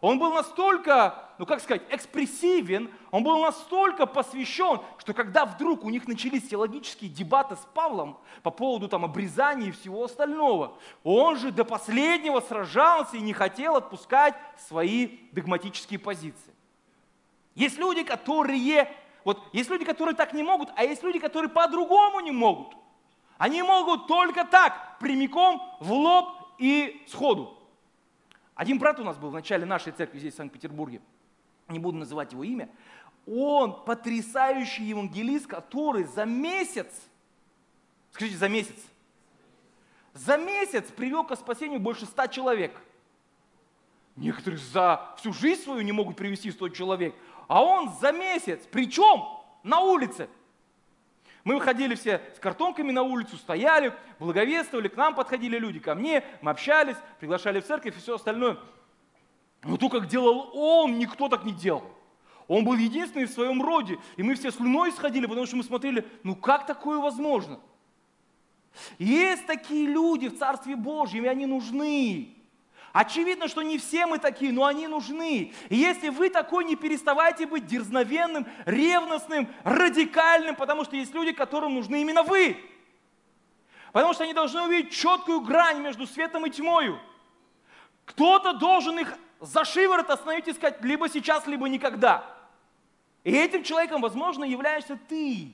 [0.00, 5.90] он был настолько ну как сказать, экспрессивен, он был настолько посвящен, что когда вдруг у
[5.90, 11.52] них начались теологические дебаты с Павлом по поводу там обрезания и всего остального, он же
[11.52, 14.34] до последнего сражался и не хотел отпускать
[14.66, 16.55] свои догматические позиции.
[17.56, 22.20] Есть люди, которые, вот есть люди, которые так не могут, а есть люди, которые по-другому
[22.20, 22.76] не могут.
[23.38, 27.58] Они могут только так, прямиком в лоб и сходу.
[28.54, 31.00] Один брат у нас был в начале нашей церкви здесь, в Санкт-Петербурге
[31.68, 32.68] не буду называть его имя,
[33.26, 36.86] он потрясающий евангелист, который за месяц,
[38.12, 38.76] скажите, за месяц,
[40.12, 42.80] за месяц привел к спасению больше ста человек.
[44.16, 47.14] Некоторые за всю жизнь свою не могут привести 100 человек,
[47.48, 49.24] а он за месяц, причем
[49.62, 50.28] на улице.
[51.44, 56.24] Мы выходили все с картонками на улицу, стояли, благовествовали, к нам подходили люди, ко мне,
[56.40, 58.58] мы общались, приглашали в церковь и все остальное–
[59.66, 61.84] но то, как делал он, никто так не делал.
[62.48, 63.98] Он был единственный в своем роде.
[64.16, 67.58] И мы все слюной сходили, потому что мы смотрели, ну как такое возможно?
[68.98, 72.35] Есть такие люди в Царстве Божьем, и они нужны.
[72.98, 75.52] Очевидно, что не все мы такие, но они нужны.
[75.68, 81.74] И если вы такой, не переставайте быть дерзновенным, ревностным, радикальным, потому что есть люди, которым
[81.74, 82.56] нужны именно вы.
[83.92, 86.98] Потому что они должны увидеть четкую грань между светом и тьмою.
[88.06, 92.24] Кто-то должен их за шиворот остановить и сказать, либо сейчас, либо никогда.
[93.24, 95.52] И этим человеком, возможно, являешься ты.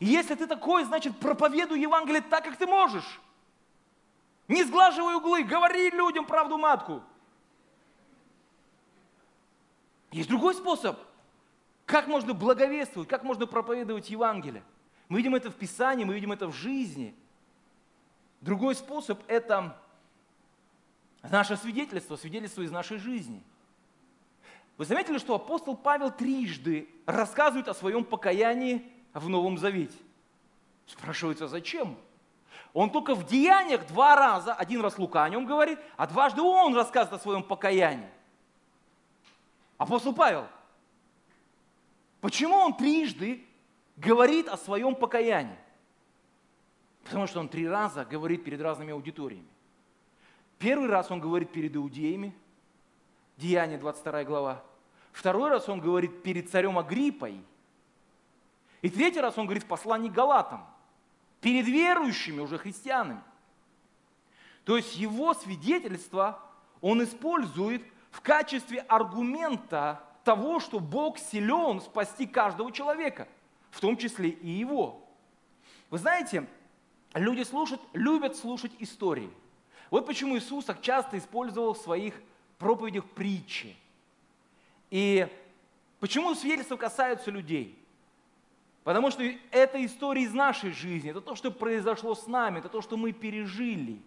[0.00, 3.20] И если ты такой, значит, проповедуй Евангелие так, как ты можешь.
[4.48, 7.02] Не сглаживай углы, говори людям правду матку.
[10.12, 10.98] Есть другой способ.
[11.84, 14.62] Как можно благовествовать, как можно проповедовать Евангелие.
[15.08, 17.14] Мы видим это в Писании, мы видим это в жизни.
[18.40, 19.80] Другой способ– это
[21.22, 23.42] наше свидетельство, свидетельство из нашей жизни.
[24.76, 29.96] Вы заметили, что апостол Павел трижды рассказывает о своем покаянии в Новом Завете?
[30.86, 31.96] Спрашивается, зачем?
[32.76, 36.74] Он только в деяниях два раза, один раз Лука о нем говорит, а дважды он
[36.74, 38.10] рассказывает о своем покаянии.
[39.78, 40.46] Апостол Павел.
[42.20, 43.42] Почему он трижды
[43.96, 45.56] говорит о своем покаянии?
[47.04, 49.48] Потому что он три раза говорит перед разными аудиториями.
[50.58, 52.36] Первый раз он говорит перед иудеями,
[53.38, 54.62] Деяние 22 глава.
[55.12, 57.42] Второй раз он говорит перед царем Агриппой.
[58.82, 60.66] И третий раз он говорит в послании Галатам,
[61.40, 63.22] перед верующими уже христианами.
[64.64, 66.42] То есть его свидетельство
[66.80, 73.28] он использует в качестве аргумента того, что Бог силен спасти каждого человека,
[73.70, 75.06] в том числе и его.
[75.90, 76.48] Вы знаете,
[77.14, 79.30] люди слушают, любят слушать истории.
[79.90, 82.14] Вот почему Иисус так часто использовал в своих
[82.58, 83.76] проповедях притчи.
[84.90, 85.28] И
[86.00, 87.78] почему свидетельства касаются людей?
[88.86, 92.80] Потому что это история из нашей жизни, это то, что произошло с нами, это то,
[92.80, 94.00] что мы пережили.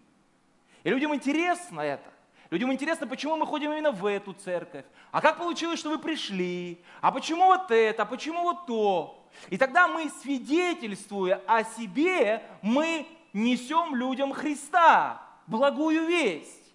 [0.82, 2.10] И людям интересно это.
[2.48, 4.86] Людям интересно, почему мы ходим именно в эту церковь.
[5.12, 6.82] А как получилось, что вы пришли?
[7.02, 8.04] А почему вот это?
[8.04, 9.28] А почему вот то?
[9.50, 16.72] И тогда мы, свидетельствуя о себе, мы несем людям Христа, благую весть.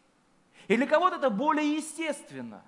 [0.68, 2.62] И для кого-то это более естественно.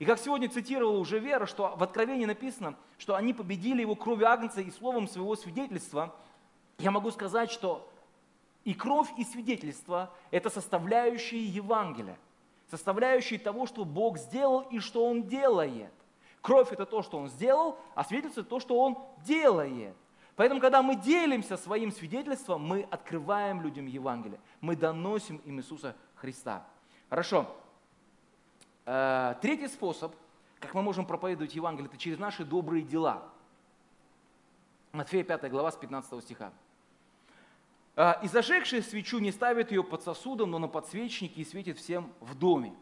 [0.00, 4.28] И как сегодня цитировала уже Вера, что в Откровении написано, что они победили его кровью
[4.28, 6.16] Агнца и словом своего свидетельства,
[6.78, 7.88] я могу сказать, что
[8.64, 12.18] и кровь, и свидетельство– это составляющие Евангелия
[12.70, 15.92] составляющие того, что Бог сделал и что Он делает.
[16.40, 19.94] Кровь– это то, что Он сделал, а свидетельство– это то, что Он делает.
[20.36, 24.40] Поэтому, когда мы делимся своим свидетельством, мы открываем людям Евангелие.
[24.60, 26.64] Мы доносим им Иисуса Христа.
[27.10, 27.46] Хорошо.
[28.86, 30.14] Э, третий способ,
[30.58, 33.22] как мы можем проповедовать Евангелие, это через наши добрые дела.
[34.92, 36.52] Матфея 5 глава с 15 стиха.
[37.96, 42.12] А, и зажегшие свечу не ставит ее под сосудом, но на подсвечнике и светит всем
[42.20, 42.74] в доме.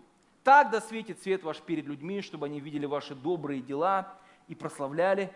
[0.44, 4.14] Так да светит свет ваш перед людьми, чтобы они видели ваши добрые дела
[4.46, 5.34] и прославляли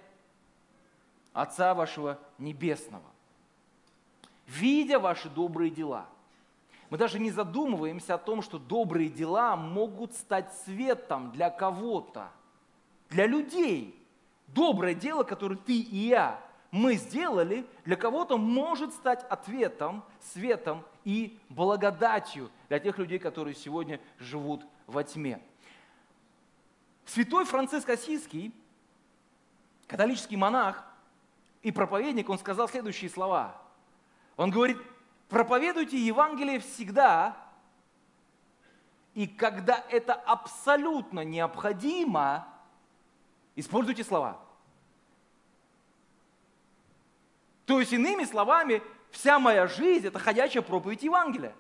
[1.33, 3.05] Отца вашего Небесного.
[4.47, 6.07] Видя ваши добрые дела,
[6.93, 12.31] мы даже не задумываемся о том, что добрые дела могут стать светом для кого-то,
[13.09, 13.99] для людей.
[14.49, 16.39] Доброе дело, которое ты и я
[16.71, 23.99] мы сделали, для кого-то может стать ответом, светом и благодатью для тех людей, которые сегодня
[24.19, 25.41] живут во тьме.
[27.07, 28.53] Святой Франциск Осийский,
[29.87, 30.85] католический монах
[31.63, 33.57] и проповедник, он сказал следующие слова.
[34.37, 34.77] Он говорит,
[35.33, 37.37] проповедуйте Евангелие всегда,
[39.15, 42.47] и когда это абсолютно необходимо,
[43.57, 44.39] используйте слова–
[47.73, 51.55] То есть, иными словами, вся моя жизнь– это ходячая проповедь Евангелия.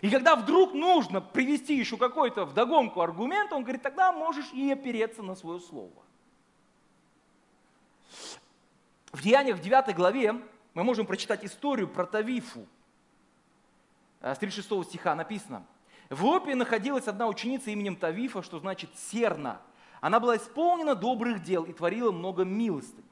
[0.00, 5.22] И когда вдруг нужно привести еще какой-то вдогонку аргумент, он говорит, тогда можешь и опереться
[5.22, 6.02] на свое слово.
[9.12, 10.40] В Деяниях в 9 главе
[10.74, 12.66] мы можем прочитать историю про Тавифу.
[14.20, 15.64] С 36 стиха написано.
[16.10, 19.60] В Иопии находилась одна ученица именем Тавифа, что значит серна.
[20.00, 23.04] Она была исполнена добрых дел и творила много милостынь.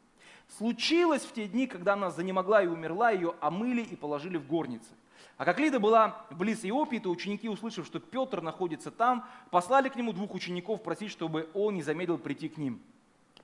[0.59, 4.91] Случилось в те дни, когда она занемогла и умерла, ее омыли и положили в горнице.
[5.39, 9.97] А как Лида была близ Иопии, то ученики, услышав, что Петр находится там, послали к
[9.97, 12.83] нему двух учеников просить, чтобы он не замедлил прийти к ним.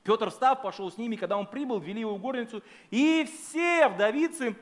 [0.08, 4.56] Петр, встав, пошел с ними, когда он прибыл, вели его в горницу, и все вдовицы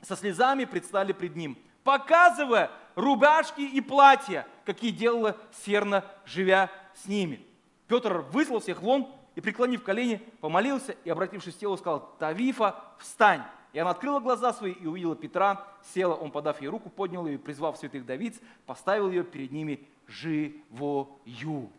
[0.00, 7.44] со слезами предстали пред ним, показывая рубашки и платья, какие делала Серна, живя с ними.
[7.88, 13.42] Петр выслал всех вон, и, преклонив колени, помолился и, обратившись к телу, сказал, «Тавифа, встань!»
[13.74, 15.62] И она открыла глаза свои и увидела Петра,
[15.92, 19.86] села, он, подав ей руку, поднял ее и, призвав святых Давиц, поставил ее перед ними
[20.06, 21.70] живою.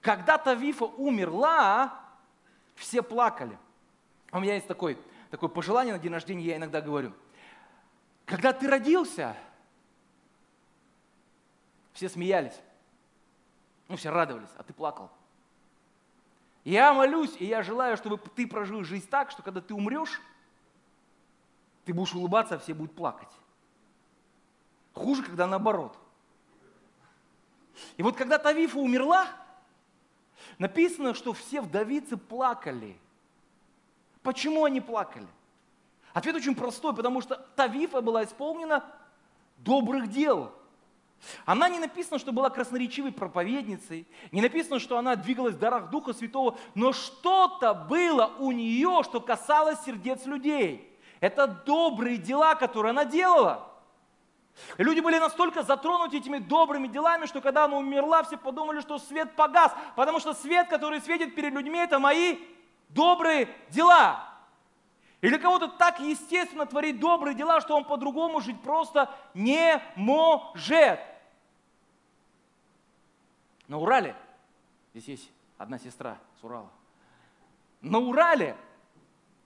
[0.00, 2.05] Когда Тавифа умерла,
[2.76, 3.58] все плакали.
[4.30, 4.96] У меня есть такое,
[5.30, 7.12] такое пожелание на день рождения, я иногда говорю.
[8.24, 9.36] Когда ты родился,
[11.92, 12.60] все смеялись,
[13.88, 15.10] ну все радовались, а ты плакал.
[16.64, 20.20] Я молюсь, и я желаю, чтобы ты прожил жизнь так, что когда ты умрешь,
[21.84, 23.30] ты будешь улыбаться, а все будут плакать.
[24.92, 25.96] Хуже, когда наоборот.
[27.96, 29.28] И вот когда Тавифа умерла,
[30.58, 32.96] написано, что все вдовицы плакали.
[34.22, 35.26] Почему они плакали?
[36.12, 38.84] Ответ очень простой, потому что Тавифа была исполнена
[39.58, 40.52] добрых дел.
[41.44, 46.12] Она не написано, что была красноречивой проповедницей, не написано, что она двигалась в дарах Духа
[46.12, 50.92] Святого, но что-то было у нее, что касалось сердец людей.
[51.20, 53.75] Это добрые дела, которые она делала.
[54.78, 58.98] И люди были настолько затронуты этими добрыми делами, что когда она умерла, все подумали, что
[58.98, 62.38] свет погас, потому что свет, который светит перед людьми, это мои
[62.88, 64.24] добрые дела.
[65.20, 71.00] И для кого-то так естественно творить добрые дела, что он по-другому жить просто не может.
[73.68, 74.14] На Урале,
[74.94, 76.70] здесь есть одна сестра с Урала,
[77.80, 78.56] на Урале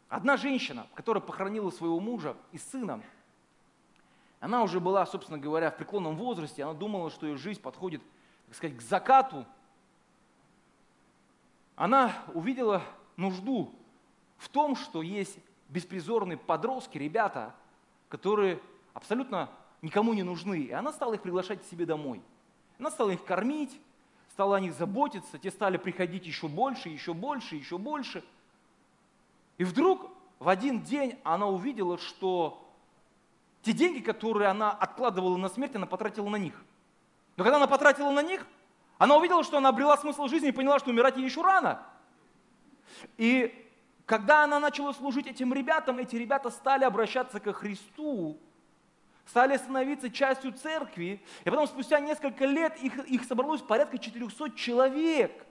[0.08, 3.02] одна женщина, которая похоронила своего мужа и сына,
[4.40, 8.02] она уже была, собственно говоря, в преклонном возрасте, она думала, что ее жизнь подходит,
[8.46, 9.46] так сказать, к закату.
[11.76, 12.82] Она увидела
[13.16, 13.72] нужду
[14.38, 15.38] в том, что есть
[15.68, 17.54] беспризорные подростки, ребята,
[18.08, 18.60] которые
[18.94, 19.50] абсолютно
[19.82, 20.62] никому не нужны.
[20.62, 22.22] И она стала их приглашать к себе домой.
[22.78, 23.78] Она стала их кормить,
[24.32, 28.24] стала о них заботиться, те стали приходить еще больше, еще больше, еще больше.
[29.58, 32.66] И вдруг в один день она увидела, что
[33.62, 36.54] те деньги, которые она откладывала на смерть, она потратила на них.
[37.36, 38.46] Но когда она потратила на них,
[38.98, 41.82] она увидела, что она обрела смысл жизни и поняла, что умирать ей еще рано.
[43.16, 43.66] И
[44.06, 48.38] когда она начала служить этим ребятам, эти ребята стали обращаться ко Христу,
[49.26, 51.22] стали становиться частью церкви.
[51.44, 55.46] И потом спустя несколько лет их, их собралось порядка 400 человек,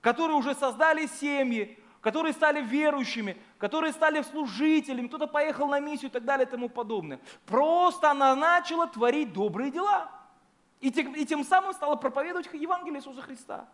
[0.00, 6.12] которые уже создали семьи, которые стали верующими, которые стали служителями, кто-то поехал на миссию и
[6.12, 7.20] так далее и тому подобное.
[7.46, 10.10] Просто она начала творить добрые дела.
[10.80, 13.68] И тем, и тем самым стала проповедовать Евангелие Иисуса Христа.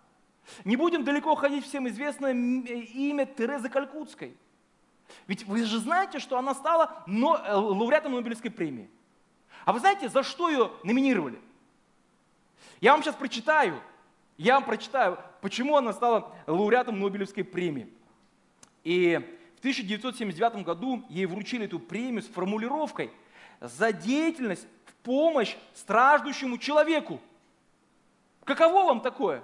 [0.64, 4.36] Не будем далеко ходить, всем известное имя Терезы Калькутской.
[5.26, 8.90] Ведь вы же знаете, что она стала э, лауреатом Нобелевской премии.
[9.64, 11.40] А вы знаете, за что ее номинировали?
[12.82, 13.80] Я вам сейчас прочитаю,
[14.36, 17.90] я вам прочитаю, почему она стала лауреатом Нобелевской премии.
[18.84, 19.20] И
[19.56, 23.10] в 1979 году ей вручили эту премию с формулировкой
[23.60, 27.20] за деятельность в помощь страждущему человеку.
[28.44, 29.42] Каково вам такое?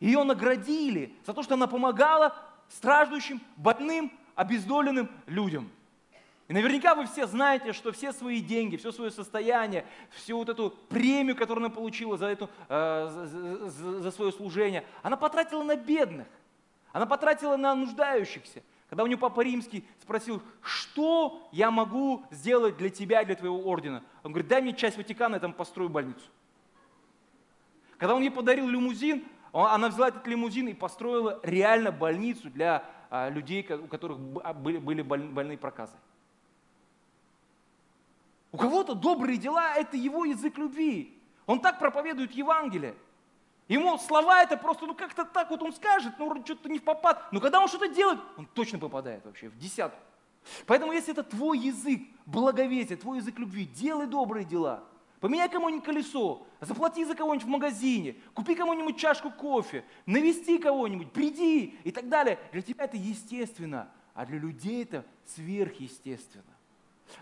[0.00, 2.34] Ее наградили за то, что она помогала
[2.68, 5.70] страждущим, больным, обездоленным людям.
[6.48, 10.70] И наверняка вы все знаете, что все свои деньги, все свое состояние, всю вот эту
[10.70, 15.76] премию, которую она получила за, эту, э, за, за, за свое служение, она потратила на
[15.76, 16.26] бедных,
[16.92, 18.62] она потратила на нуждающихся.
[18.88, 24.02] Когда у нее Папа Римский спросил, что я могу сделать для тебя, для твоего ордена?
[24.22, 26.24] Он говорит, дай мне часть Ватикана, я там построю больницу.
[27.98, 33.28] Когда он ей подарил лимузин, она взяла этот лимузин и построила реально больницу для а,
[33.28, 35.96] людей, у которых а, были, были больные проказы.
[38.52, 41.18] У кого-то добрые дела– это его язык любви.
[41.46, 42.94] Он так проповедует Евангелие.
[43.68, 47.32] Ему слова это просто, ну как-то так вот он скажет, ну что-то не в попад.
[47.32, 50.00] Но когда он что-то делает, он точно попадает вообще в десятку.
[50.66, 54.84] Поэтому если это твой язык благовесия, твой язык любви, делай добрые дела–
[55.20, 61.76] Поменяй кому-нибудь колесо, заплати за кого-нибудь в магазине, купи кому-нибудь чашку кофе, навести кого-нибудь, приди
[61.82, 62.38] и так далее.
[62.52, 66.44] Для тебя это естественно, а для людей это сверхъестественно.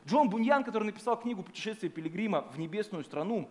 [0.07, 3.49] Джон Буньян, который написал книгу «Путешествие пилигрима в небесную страну»,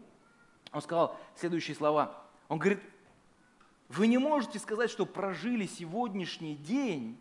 [0.72, 2.25] он сказал следующие слова.
[2.48, 2.80] Он говорит,
[3.90, 7.18] вы не можете сказать, что прожили сегодняшний день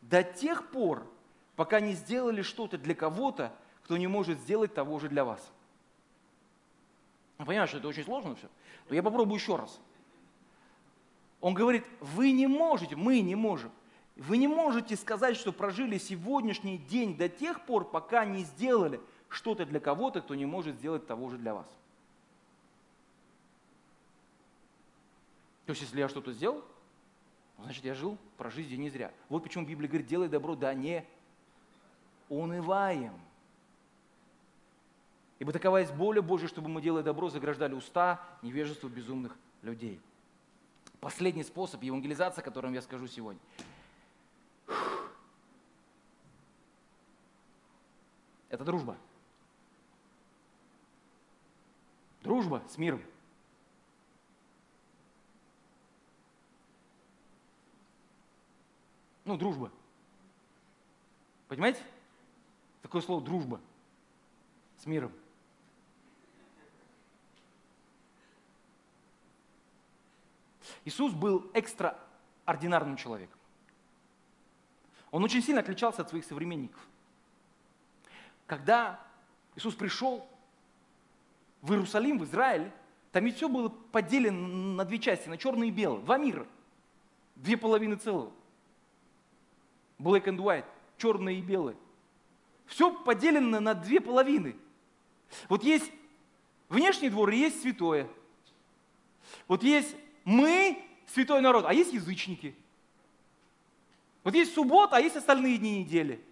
[0.00, 1.10] до тех пор,
[1.56, 3.52] пока не сделали что-то для кого-то,
[3.84, 5.52] кто не может сделать того же для вас.
[7.38, 8.48] Я понимаю, что это очень сложно все,
[8.88, 9.80] но я попробую еще раз.
[11.40, 13.72] Он говорит, вы не можете, мы не можем,
[14.16, 19.66] вы не можете сказать, что прожили сегодняшний день до тех пор, пока не сделали что-то
[19.66, 21.66] для кого-то, кто не может сделать того же для вас.
[25.66, 26.64] То есть, если я что-то сделал,
[27.58, 29.12] значит, я жил, про жизнь не зря.
[29.28, 31.04] Вот почему Библия говорит, делай добро, да не
[32.28, 33.14] унываем.
[35.38, 40.00] Ибо такова есть воля Божья, чтобы мы, делая добро, заграждали уста невежеству безумных людей.
[41.00, 43.40] Последний способ евангелизации, о котором я скажу сегодня.
[48.48, 48.96] Это дружба.
[52.22, 53.02] Дружба с миром.
[59.24, 59.70] Ну, дружба.
[61.48, 61.80] Понимаете?
[62.82, 63.60] Такое слово дружба
[64.78, 65.12] с миром.
[70.84, 73.38] Иисус был экстраординарным человеком.
[75.12, 76.80] Он очень сильно отличался от своих современников.
[78.46, 78.98] Когда
[79.54, 80.26] Иисус пришел
[81.60, 82.72] в Иерусалим, в Израиль,
[83.12, 86.46] там ведь все было поделено на две части, на черное и белое, два мира,
[87.36, 88.32] две половины целого.
[90.02, 90.64] Black and white,
[90.98, 91.76] черное и белое.
[92.66, 94.56] Все поделено на две половины.
[95.48, 95.90] Вот есть
[96.68, 98.08] внешний двор и есть святое.
[99.46, 99.94] Вот есть
[100.24, 102.54] мы, святой народ, а есть язычники.
[104.24, 106.22] Вот есть суббота, а есть остальные дни недели.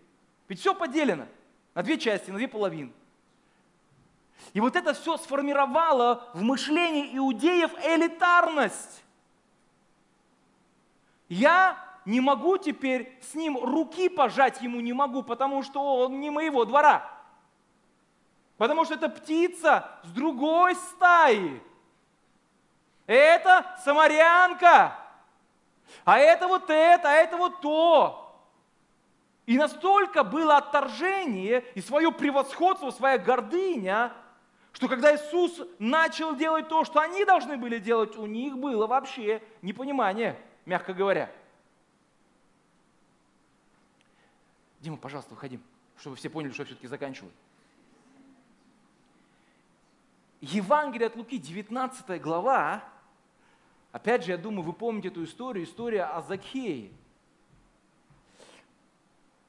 [0.49, 1.27] Ведь все поделено
[1.75, 2.93] на две части, на две половины.
[4.53, 9.05] И вот это все сформировало в мышлении иудеев элитарность.
[11.29, 16.31] Я не могу теперь с ним руки пожать ему не могу, потому что он не
[16.31, 17.09] моего двора.
[18.57, 21.63] Потому что это птица с другой стаи.
[23.07, 24.97] Это самарянка.
[26.05, 28.31] А это вот это, а это вот то.
[29.47, 34.13] И настолько было отторжение и свое превосходство, своя гордыня,
[34.73, 39.43] что когда Иисус начал делать то, что они должны были делать, у них было вообще
[39.63, 41.31] непонимание, мягко говоря.
[44.81, 45.63] Дима, пожалуйста, выходим,
[45.99, 47.33] чтобы все поняли, что я все-таки заканчиваю.
[50.41, 52.83] Евангелие от Луки, 19 глава,
[53.93, 56.91] опять же, я думаю, вы помните эту историю, история о Закхее.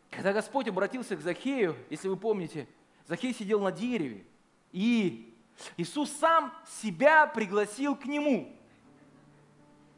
[0.10, 2.68] Когда Господь обратился к Захею, если вы помните,
[3.08, 4.26] Захей сидел на дереве,
[4.74, 5.34] и
[5.78, 8.54] Иисус сам себя пригласил к нему.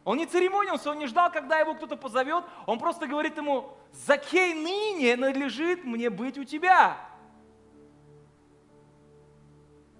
[0.03, 4.53] Он не церемонился, он не ждал, когда его кто-то позовет, он просто говорит ему, Закей,
[4.53, 6.97] ныне надлежит мне быть у тебя.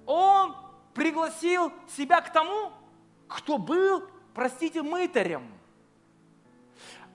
[0.06, 0.56] Он
[0.94, 2.72] пригласил себя к тому,
[3.28, 5.48] кто был, простите, мытарем.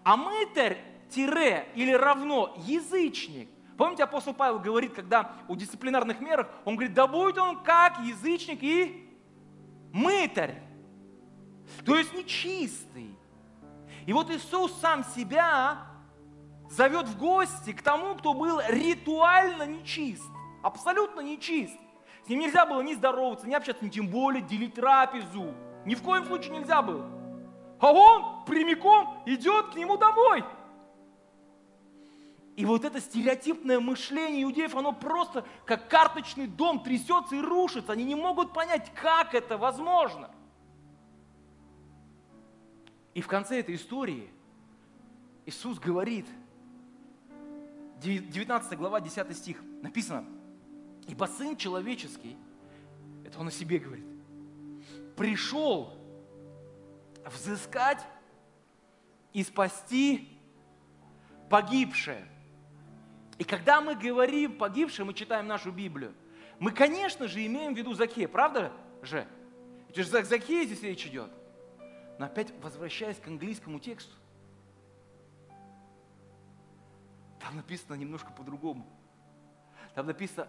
[0.05, 0.79] А мытарь
[1.11, 3.51] тире или равно язычник.
[3.77, 8.63] Помните, апостол Павел говорит, когда у дисциплинарных мерах, он говорит, да будет он как язычник
[8.63, 9.09] и
[9.93, 10.68] мытарь.
[11.85, 13.17] То есть нечистый.
[14.07, 15.79] И вот Иисус сам себя
[16.71, 20.25] зовет в гости к тому, кто был ритуально нечист,
[20.63, 21.77] абсолютно нечист.
[22.25, 25.55] С ним нельзя было ни здороваться, ни общаться, ни тем более делить трапезу.
[25.85, 27.09] Ни в коем случае нельзя было.
[27.81, 30.45] А он прямиком идет к нему домой.
[32.57, 37.93] И вот это стереотипное мышление иудеев, оно просто как карточный дом трясется и рушится.
[37.93, 40.31] Они не могут понять, как это возможно.
[43.19, 44.31] И в конце этой истории
[45.45, 46.25] Иисус говорит,
[48.01, 50.25] 19 глава, 10 стих, написано,
[51.09, 52.37] «Ибо Сын Человеческий,
[53.25, 54.05] это Он о себе говорит,
[55.17, 55.99] пришел
[57.25, 58.07] взыскать
[59.33, 60.29] и спасти
[61.51, 62.25] погибшее».
[63.37, 66.15] И когда мы говорим погибшее, мы читаем нашу Библию,
[66.61, 69.27] мы, конечно же, имеем в виду Закея, правда же?
[69.89, 71.33] Это же Закея здесь речь идет.
[72.19, 74.13] Но опять возвращаясь к английскому тексту,
[77.41, 78.85] там написано немножко по-другому.
[79.95, 80.49] Там написано,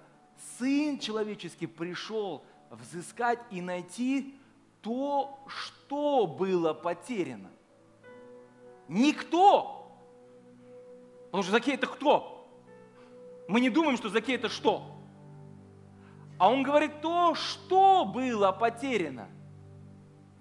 [0.58, 4.36] Сын человеческий пришел взыскать и найти
[4.82, 7.50] то, что было потеряно.
[8.88, 9.92] Никто.
[11.26, 12.48] Потому что Закей это кто?
[13.48, 14.96] Мы не думаем, что Закей это что?
[16.38, 19.28] А он говорит то, что было потеряно.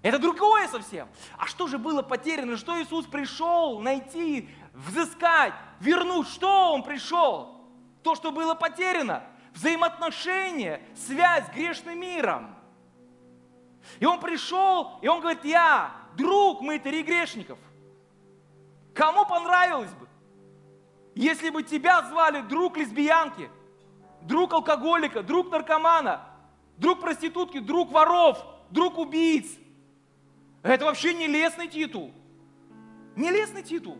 [0.01, 1.09] Это другое совсем.
[1.37, 2.55] А что же было потеряно?
[2.55, 6.27] Что Иисус пришел найти, взыскать, вернуть?
[6.29, 7.55] Что Он пришел?
[8.01, 9.23] То, что было потеряно.
[9.53, 12.55] Взаимоотношения, связь с грешным миром.
[13.99, 17.59] И Он пришел, и Он говорит, я друг мытарей грешников.
[18.93, 20.07] Кому понравилось бы?
[21.13, 23.49] Если бы тебя звали друг лесбиянки,
[24.21, 26.21] друг алкоголика, друг наркомана,
[26.77, 29.47] друг проститутки, друг воров, друг убийц,
[30.63, 32.13] это вообще не лестный титул.
[33.15, 33.97] Не лестный титул.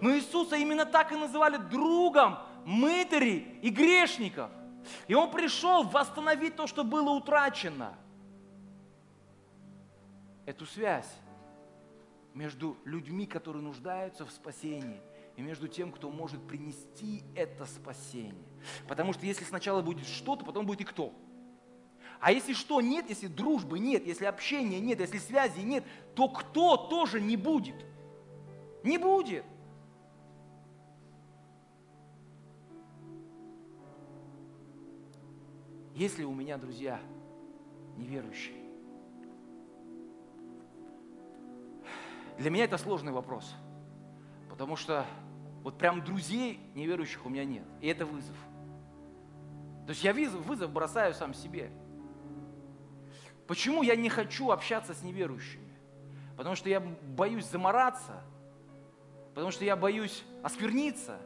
[0.00, 4.50] Но Иисуса именно так и называли другом мытарей и грешников.
[5.08, 7.94] И Он пришел восстановить то, что было утрачено.
[10.46, 11.10] Эту связь
[12.34, 15.00] между людьми, которые нуждаются в спасении,
[15.36, 18.44] и между тем, кто может принести это спасение.
[18.88, 21.14] Потому что если сначала будет что-то, потом будет и кто.
[22.20, 26.76] А если что нет, если дружбы нет, если общения нет, если связи нет, то кто
[26.76, 27.74] тоже не будет?
[28.84, 29.44] Не будет.
[35.94, 37.00] Если у меня друзья
[37.96, 38.56] неверующие,
[42.38, 43.54] для меня это сложный вопрос,
[44.50, 45.06] потому что
[45.62, 48.36] вот прям друзей неверующих у меня нет, и это вызов.
[49.86, 51.70] То есть я вызов, вызов бросаю сам себе.
[53.50, 55.74] Почему я не хочу общаться с неверующими?
[56.36, 58.22] Потому что я боюсь замораться,
[59.34, 61.18] потому что я боюсь оскверниться.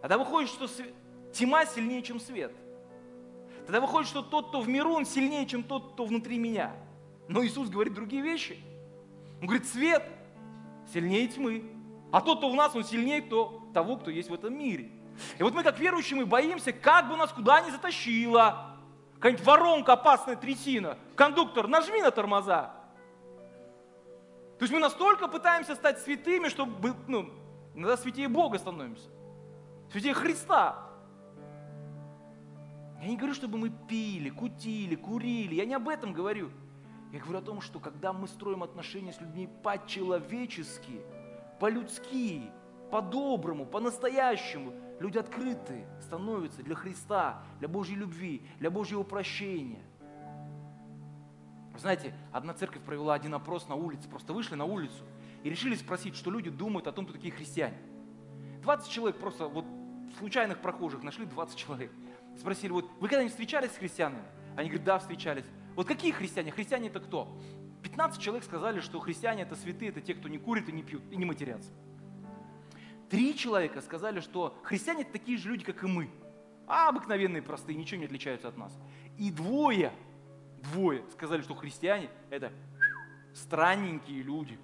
[0.00, 0.66] Тогда выходит, что
[1.32, 2.52] тьма сильнее, чем свет–
[3.70, 6.72] Тогда выходит, что тот, кто в миру, он сильнее, чем тот, кто внутри меня.
[7.28, 8.58] Но Иисус говорит другие вещи.
[9.40, 10.02] Он говорит, свет
[10.92, 11.70] сильнее тьмы.
[12.10, 14.90] А тот, кто в нас, он сильнее кто, того, кто есть в этом мире.
[15.38, 18.69] И вот мы, как верующие, мы боимся, как бы нас куда ни затащило.
[19.20, 20.96] Какая-нибудь воронка, опасная трясина.
[21.14, 22.72] Кондуктор, нажми на тормоза.
[24.58, 27.28] То есть мы настолько пытаемся стать святыми, чтобы, ну,
[27.74, 29.10] иногда святее Бога становимся.
[29.92, 30.86] Святее Христа.
[33.02, 35.54] Я не говорю, чтобы мы пили, кутили, курили.
[35.54, 36.50] Я не об этом говорю.
[37.12, 41.02] Я говорю о том, что когда мы строим отношения с людьми по-человечески,
[41.58, 42.50] по-людски,
[42.90, 49.82] по-доброму, по-настоящему, люди открыты становятся для Христа, для Божьей любви, для Божьего прощения.
[51.76, 55.04] знаете, одна церковь провела один опрос на улице, просто вышли на улицу
[55.42, 57.78] и решили спросить, что люди думают о том, кто такие христиане.
[58.62, 59.64] 20 человек просто, вот
[60.18, 61.90] случайных прохожих нашли 20 человек–
[62.38, 64.24] спросили, вот вы когда-нибудь встречались с христианами?
[64.56, 65.44] Они говорят, да, встречались.
[65.76, 66.50] Вот какие христиане?
[66.50, 67.36] Христиане это кто?
[67.82, 71.02] 15 человек сказали, что христиане это святые, это те, кто не курит и не пьют,
[71.10, 71.70] и не матерятся.
[73.10, 76.08] Три человека сказали, что христиане это такие же люди, как и мы.
[76.68, 78.72] А обыкновенные, простые, ничего не отличаются от нас.
[79.18, 79.92] И двое,
[80.72, 82.52] двое сказали, что христиане это
[83.34, 84.58] странненькие люди.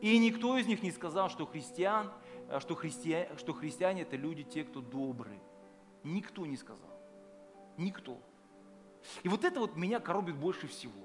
[0.00, 2.12] И никто из них не сказал, что христиан,
[2.60, 5.40] что христиане, что христиане это люди, те, кто добрые.
[6.04, 6.88] Никто не сказал.
[7.76, 8.22] Никто.
[9.24, 11.00] И вот это вот меня коробит больше всего.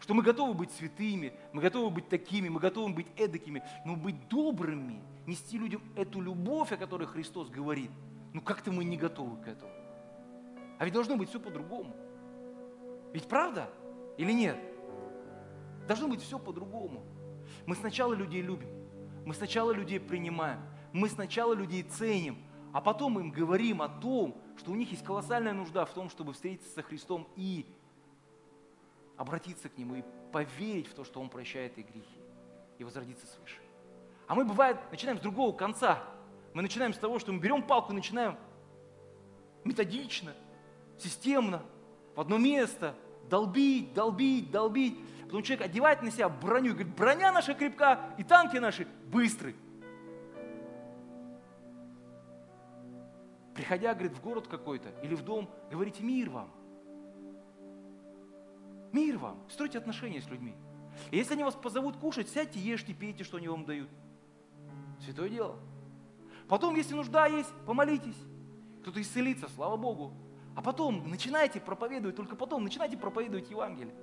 [0.00, 4.28] Что мы готовы быть святыми, мы готовы быть такими, мы готовы быть эдакими, но быть
[4.28, 7.90] добрыми, нести людям эту любовь, о которой Христос говорит,
[8.32, 9.72] ну как-то мы не готовы к этому.
[10.78, 11.94] А ведь должно быть все по-другому.
[13.12, 13.68] Ведь правда
[14.16, 14.56] или нет?
[15.86, 17.04] Должно быть все по-другому.
[17.66, 18.68] Мы сначала людей любим,
[19.26, 20.60] мы сначала людей принимаем,
[20.92, 22.38] мы сначала людей ценим,
[22.72, 26.32] а потом им говорим о том, что у них есть колоссальная нужда в том, чтобы
[26.32, 27.66] встретиться со Христом и
[29.20, 32.20] обратиться к Нему, и поверить в то, что Он прощает их грехи,
[32.78, 33.60] и возродиться свыше.
[34.26, 36.02] А мы, бывает, начинаем с другого конца.
[36.54, 38.38] Мы начинаем с того, что мы берем палку и начинаем
[39.62, 40.32] методично,
[40.98, 41.62] системно,
[42.16, 42.94] в одно место,
[43.28, 44.98] долбить, долбить, долбить.
[45.24, 49.54] Потом человек одевает на себя броню и говорит, броня наша крепка, и танки наши быстрые.
[53.60, 56.50] приходя, говорит, в город какой-то или в дом, говорите мир вам.
[58.92, 59.38] Мир вам.
[59.48, 60.54] Стройте отношения с людьми.
[61.10, 63.88] И если они вас позовут кушать, сядьте, ешьте, пейте, что они вам дают.
[65.00, 65.56] Святое дело.
[66.48, 68.16] Потом, если нужда есть, помолитесь.
[68.82, 70.12] Кто-то исцелится, слава Богу.
[70.56, 73.94] А потом начинайте проповедовать, только потом начинайте проповедовать Евангелие.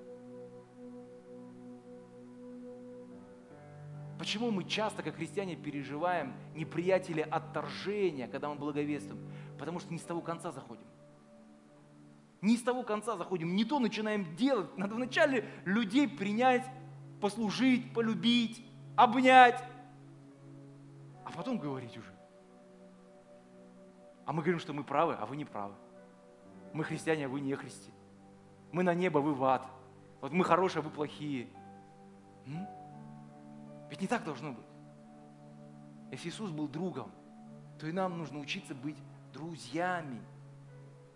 [4.17, 9.21] Почему мы часто, как христиане, переживаем неприятели отторжения, когда мы благовествуем?
[9.59, 10.87] Потому что не с того конца заходим.
[12.41, 14.77] Не с того конца заходим, не то начинаем делать.
[14.77, 16.65] Надо вначале людей принять,
[17.19, 18.63] послужить, полюбить,
[18.95, 19.63] обнять,
[21.25, 22.13] а потом говорить уже.
[24.25, 25.73] А мы говорим, что мы правы, а вы не правы.
[26.73, 27.91] Мы христиане, а вы не христи.
[28.71, 29.65] Мы на небо, вы в ад.
[30.21, 31.47] Вот мы хорошие, а вы плохие.
[32.45, 32.67] М?
[33.89, 34.65] Ведь не так должно быть.
[36.11, 37.11] Если Иисус был другом,
[37.79, 38.97] то и нам нужно учиться быть
[39.33, 40.21] друзьями,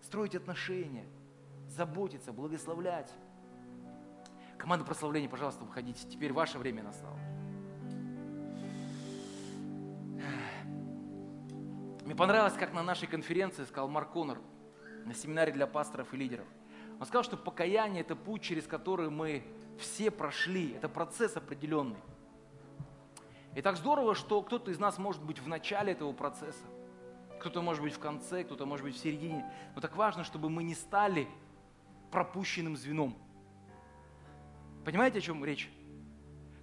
[0.02, 1.06] строить отношения,
[1.68, 3.10] заботиться, благословлять.
[4.58, 6.06] Команда прославления, пожалуйста, выходите.
[6.08, 7.18] Теперь ваше время настало.
[12.04, 14.38] Мне понравилось, как на нашей конференции сказал Марк Коннор
[15.04, 16.46] на семинаре для пасторов и лидеров.
[17.00, 19.44] Он сказал, что покаяние– это путь, через который мы
[19.78, 20.72] все прошли.
[20.74, 21.98] Это процесс определенный.
[23.54, 26.64] И так здорово, что кто-то из нас может быть в начале этого процесса,
[27.42, 29.44] кто-то может быть в конце, кто-то может быть в середине.
[29.74, 31.26] Но так важно, чтобы мы не стали
[32.12, 33.16] пропущенным звеном.
[34.84, 35.68] Понимаете, о чем речь?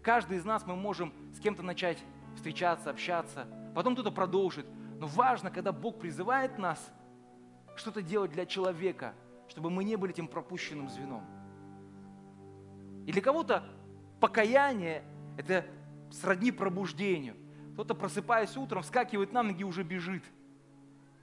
[0.02, 2.02] Каждый из нас мы можем с кем-то начать
[2.34, 4.66] встречаться, общаться, потом кто-то продолжит.
[5.00, 6.94] Но важно, когда Бог призывает нас
[7.76, 9.14] что-то делать для человека,
[9.50, 11.26] чтобы мы не были этим пропущенным звеном.
[13.06, 13.66] И для кого-то
[14.22, 15.04] покаяние–
[15.38, 15.66] это
[16.10, 17.36] сродни пробуждению.
[17.74, 20.24] Кто-то, просыпаясь утром, вскакивает на ноги и уже бежит.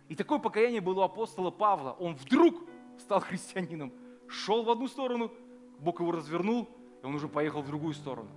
[0.09, 1.93] И такое покаяние было у апостола Павла.
[1.93, 2.63] Он вдруг
[2.99, 3.93] стал христианином,
[4.29, 5.33] шел в одну сторону,
[5.79, 6.69] Бог его развернул,
[7.03, 8.31] и он уже поехал в другую сторону.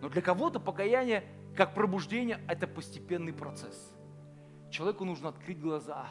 [0.00, 1.24] Но для кого-то покаяние,
[1.56, 3.94] как пробуждение, это постепенный процесс.
[4.70, 6.06] Человеку нужно открыть глаза,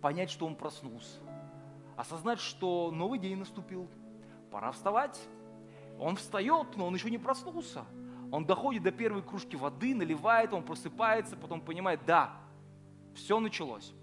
[0.00, 1.20] понять, что он проснулся,
[1.96, 3.88] осознать, что новый день наступил,
[4.50, 5.20] пора вставать.
[5.98, 7.84] Он встает, но он еще не проснулся.
[8.30, 12.34] Он доходит до первой кружки воды, наливает, он просыпается, потом понимает, да,
[13.14, 13.94] все началось.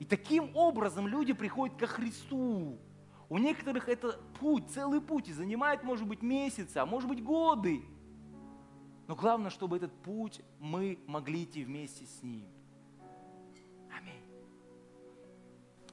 [0.00, 2.78] И таким образом люди приходят ко Христу.
[3.28, 7.82] У некоторых это путь, целый путь, и занимает, может быть, месяцы, а может быть, годы.
[9.06, 12.48] Но главное, чтобы этот путь мы могли идти вместе с Ним.
[13.94, 14.24] Аминь.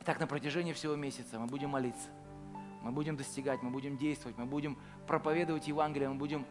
[0.06, 2.10] Так на протяжении всего месяца мы будем молиться,
[2.82, 6.46] мы будем достигать, мы будем действовать, мы будем проповедовать Евангелие, мы будем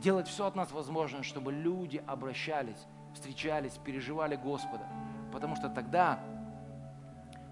[0.00, 4.88] делать все от нас возможное, чтобы люди обращались, встречались, переживали Господа.
[5.32, 6.37] Потому что тогда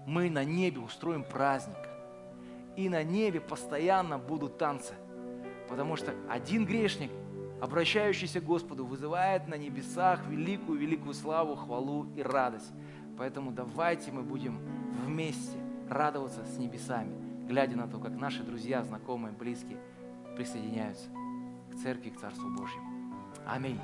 [0.07, 1.75] мы на небе устроим праздник
[2.77, 4.93] и на небе постоянно будут танцы.
[5.67, 7.11] Потому что один грешник,
[7.61, 12.71] обращающийся к Господу, вызывает на небесах великую-великую славу, хвалу и радость.
[13.17, 14.59] Поэтому давайте мы будем
[15.05, 15.57] вместе
[15.89, 17.13] радоваться с небесами,
[17.45, 19.77] глядя на то, как наши друзья, знакомые, близкие
[20.37, 21.09] присоединяются
[21.71, 22.87] к Церкви, к Царству Божьему.
[23.45, 23.79] Аминь.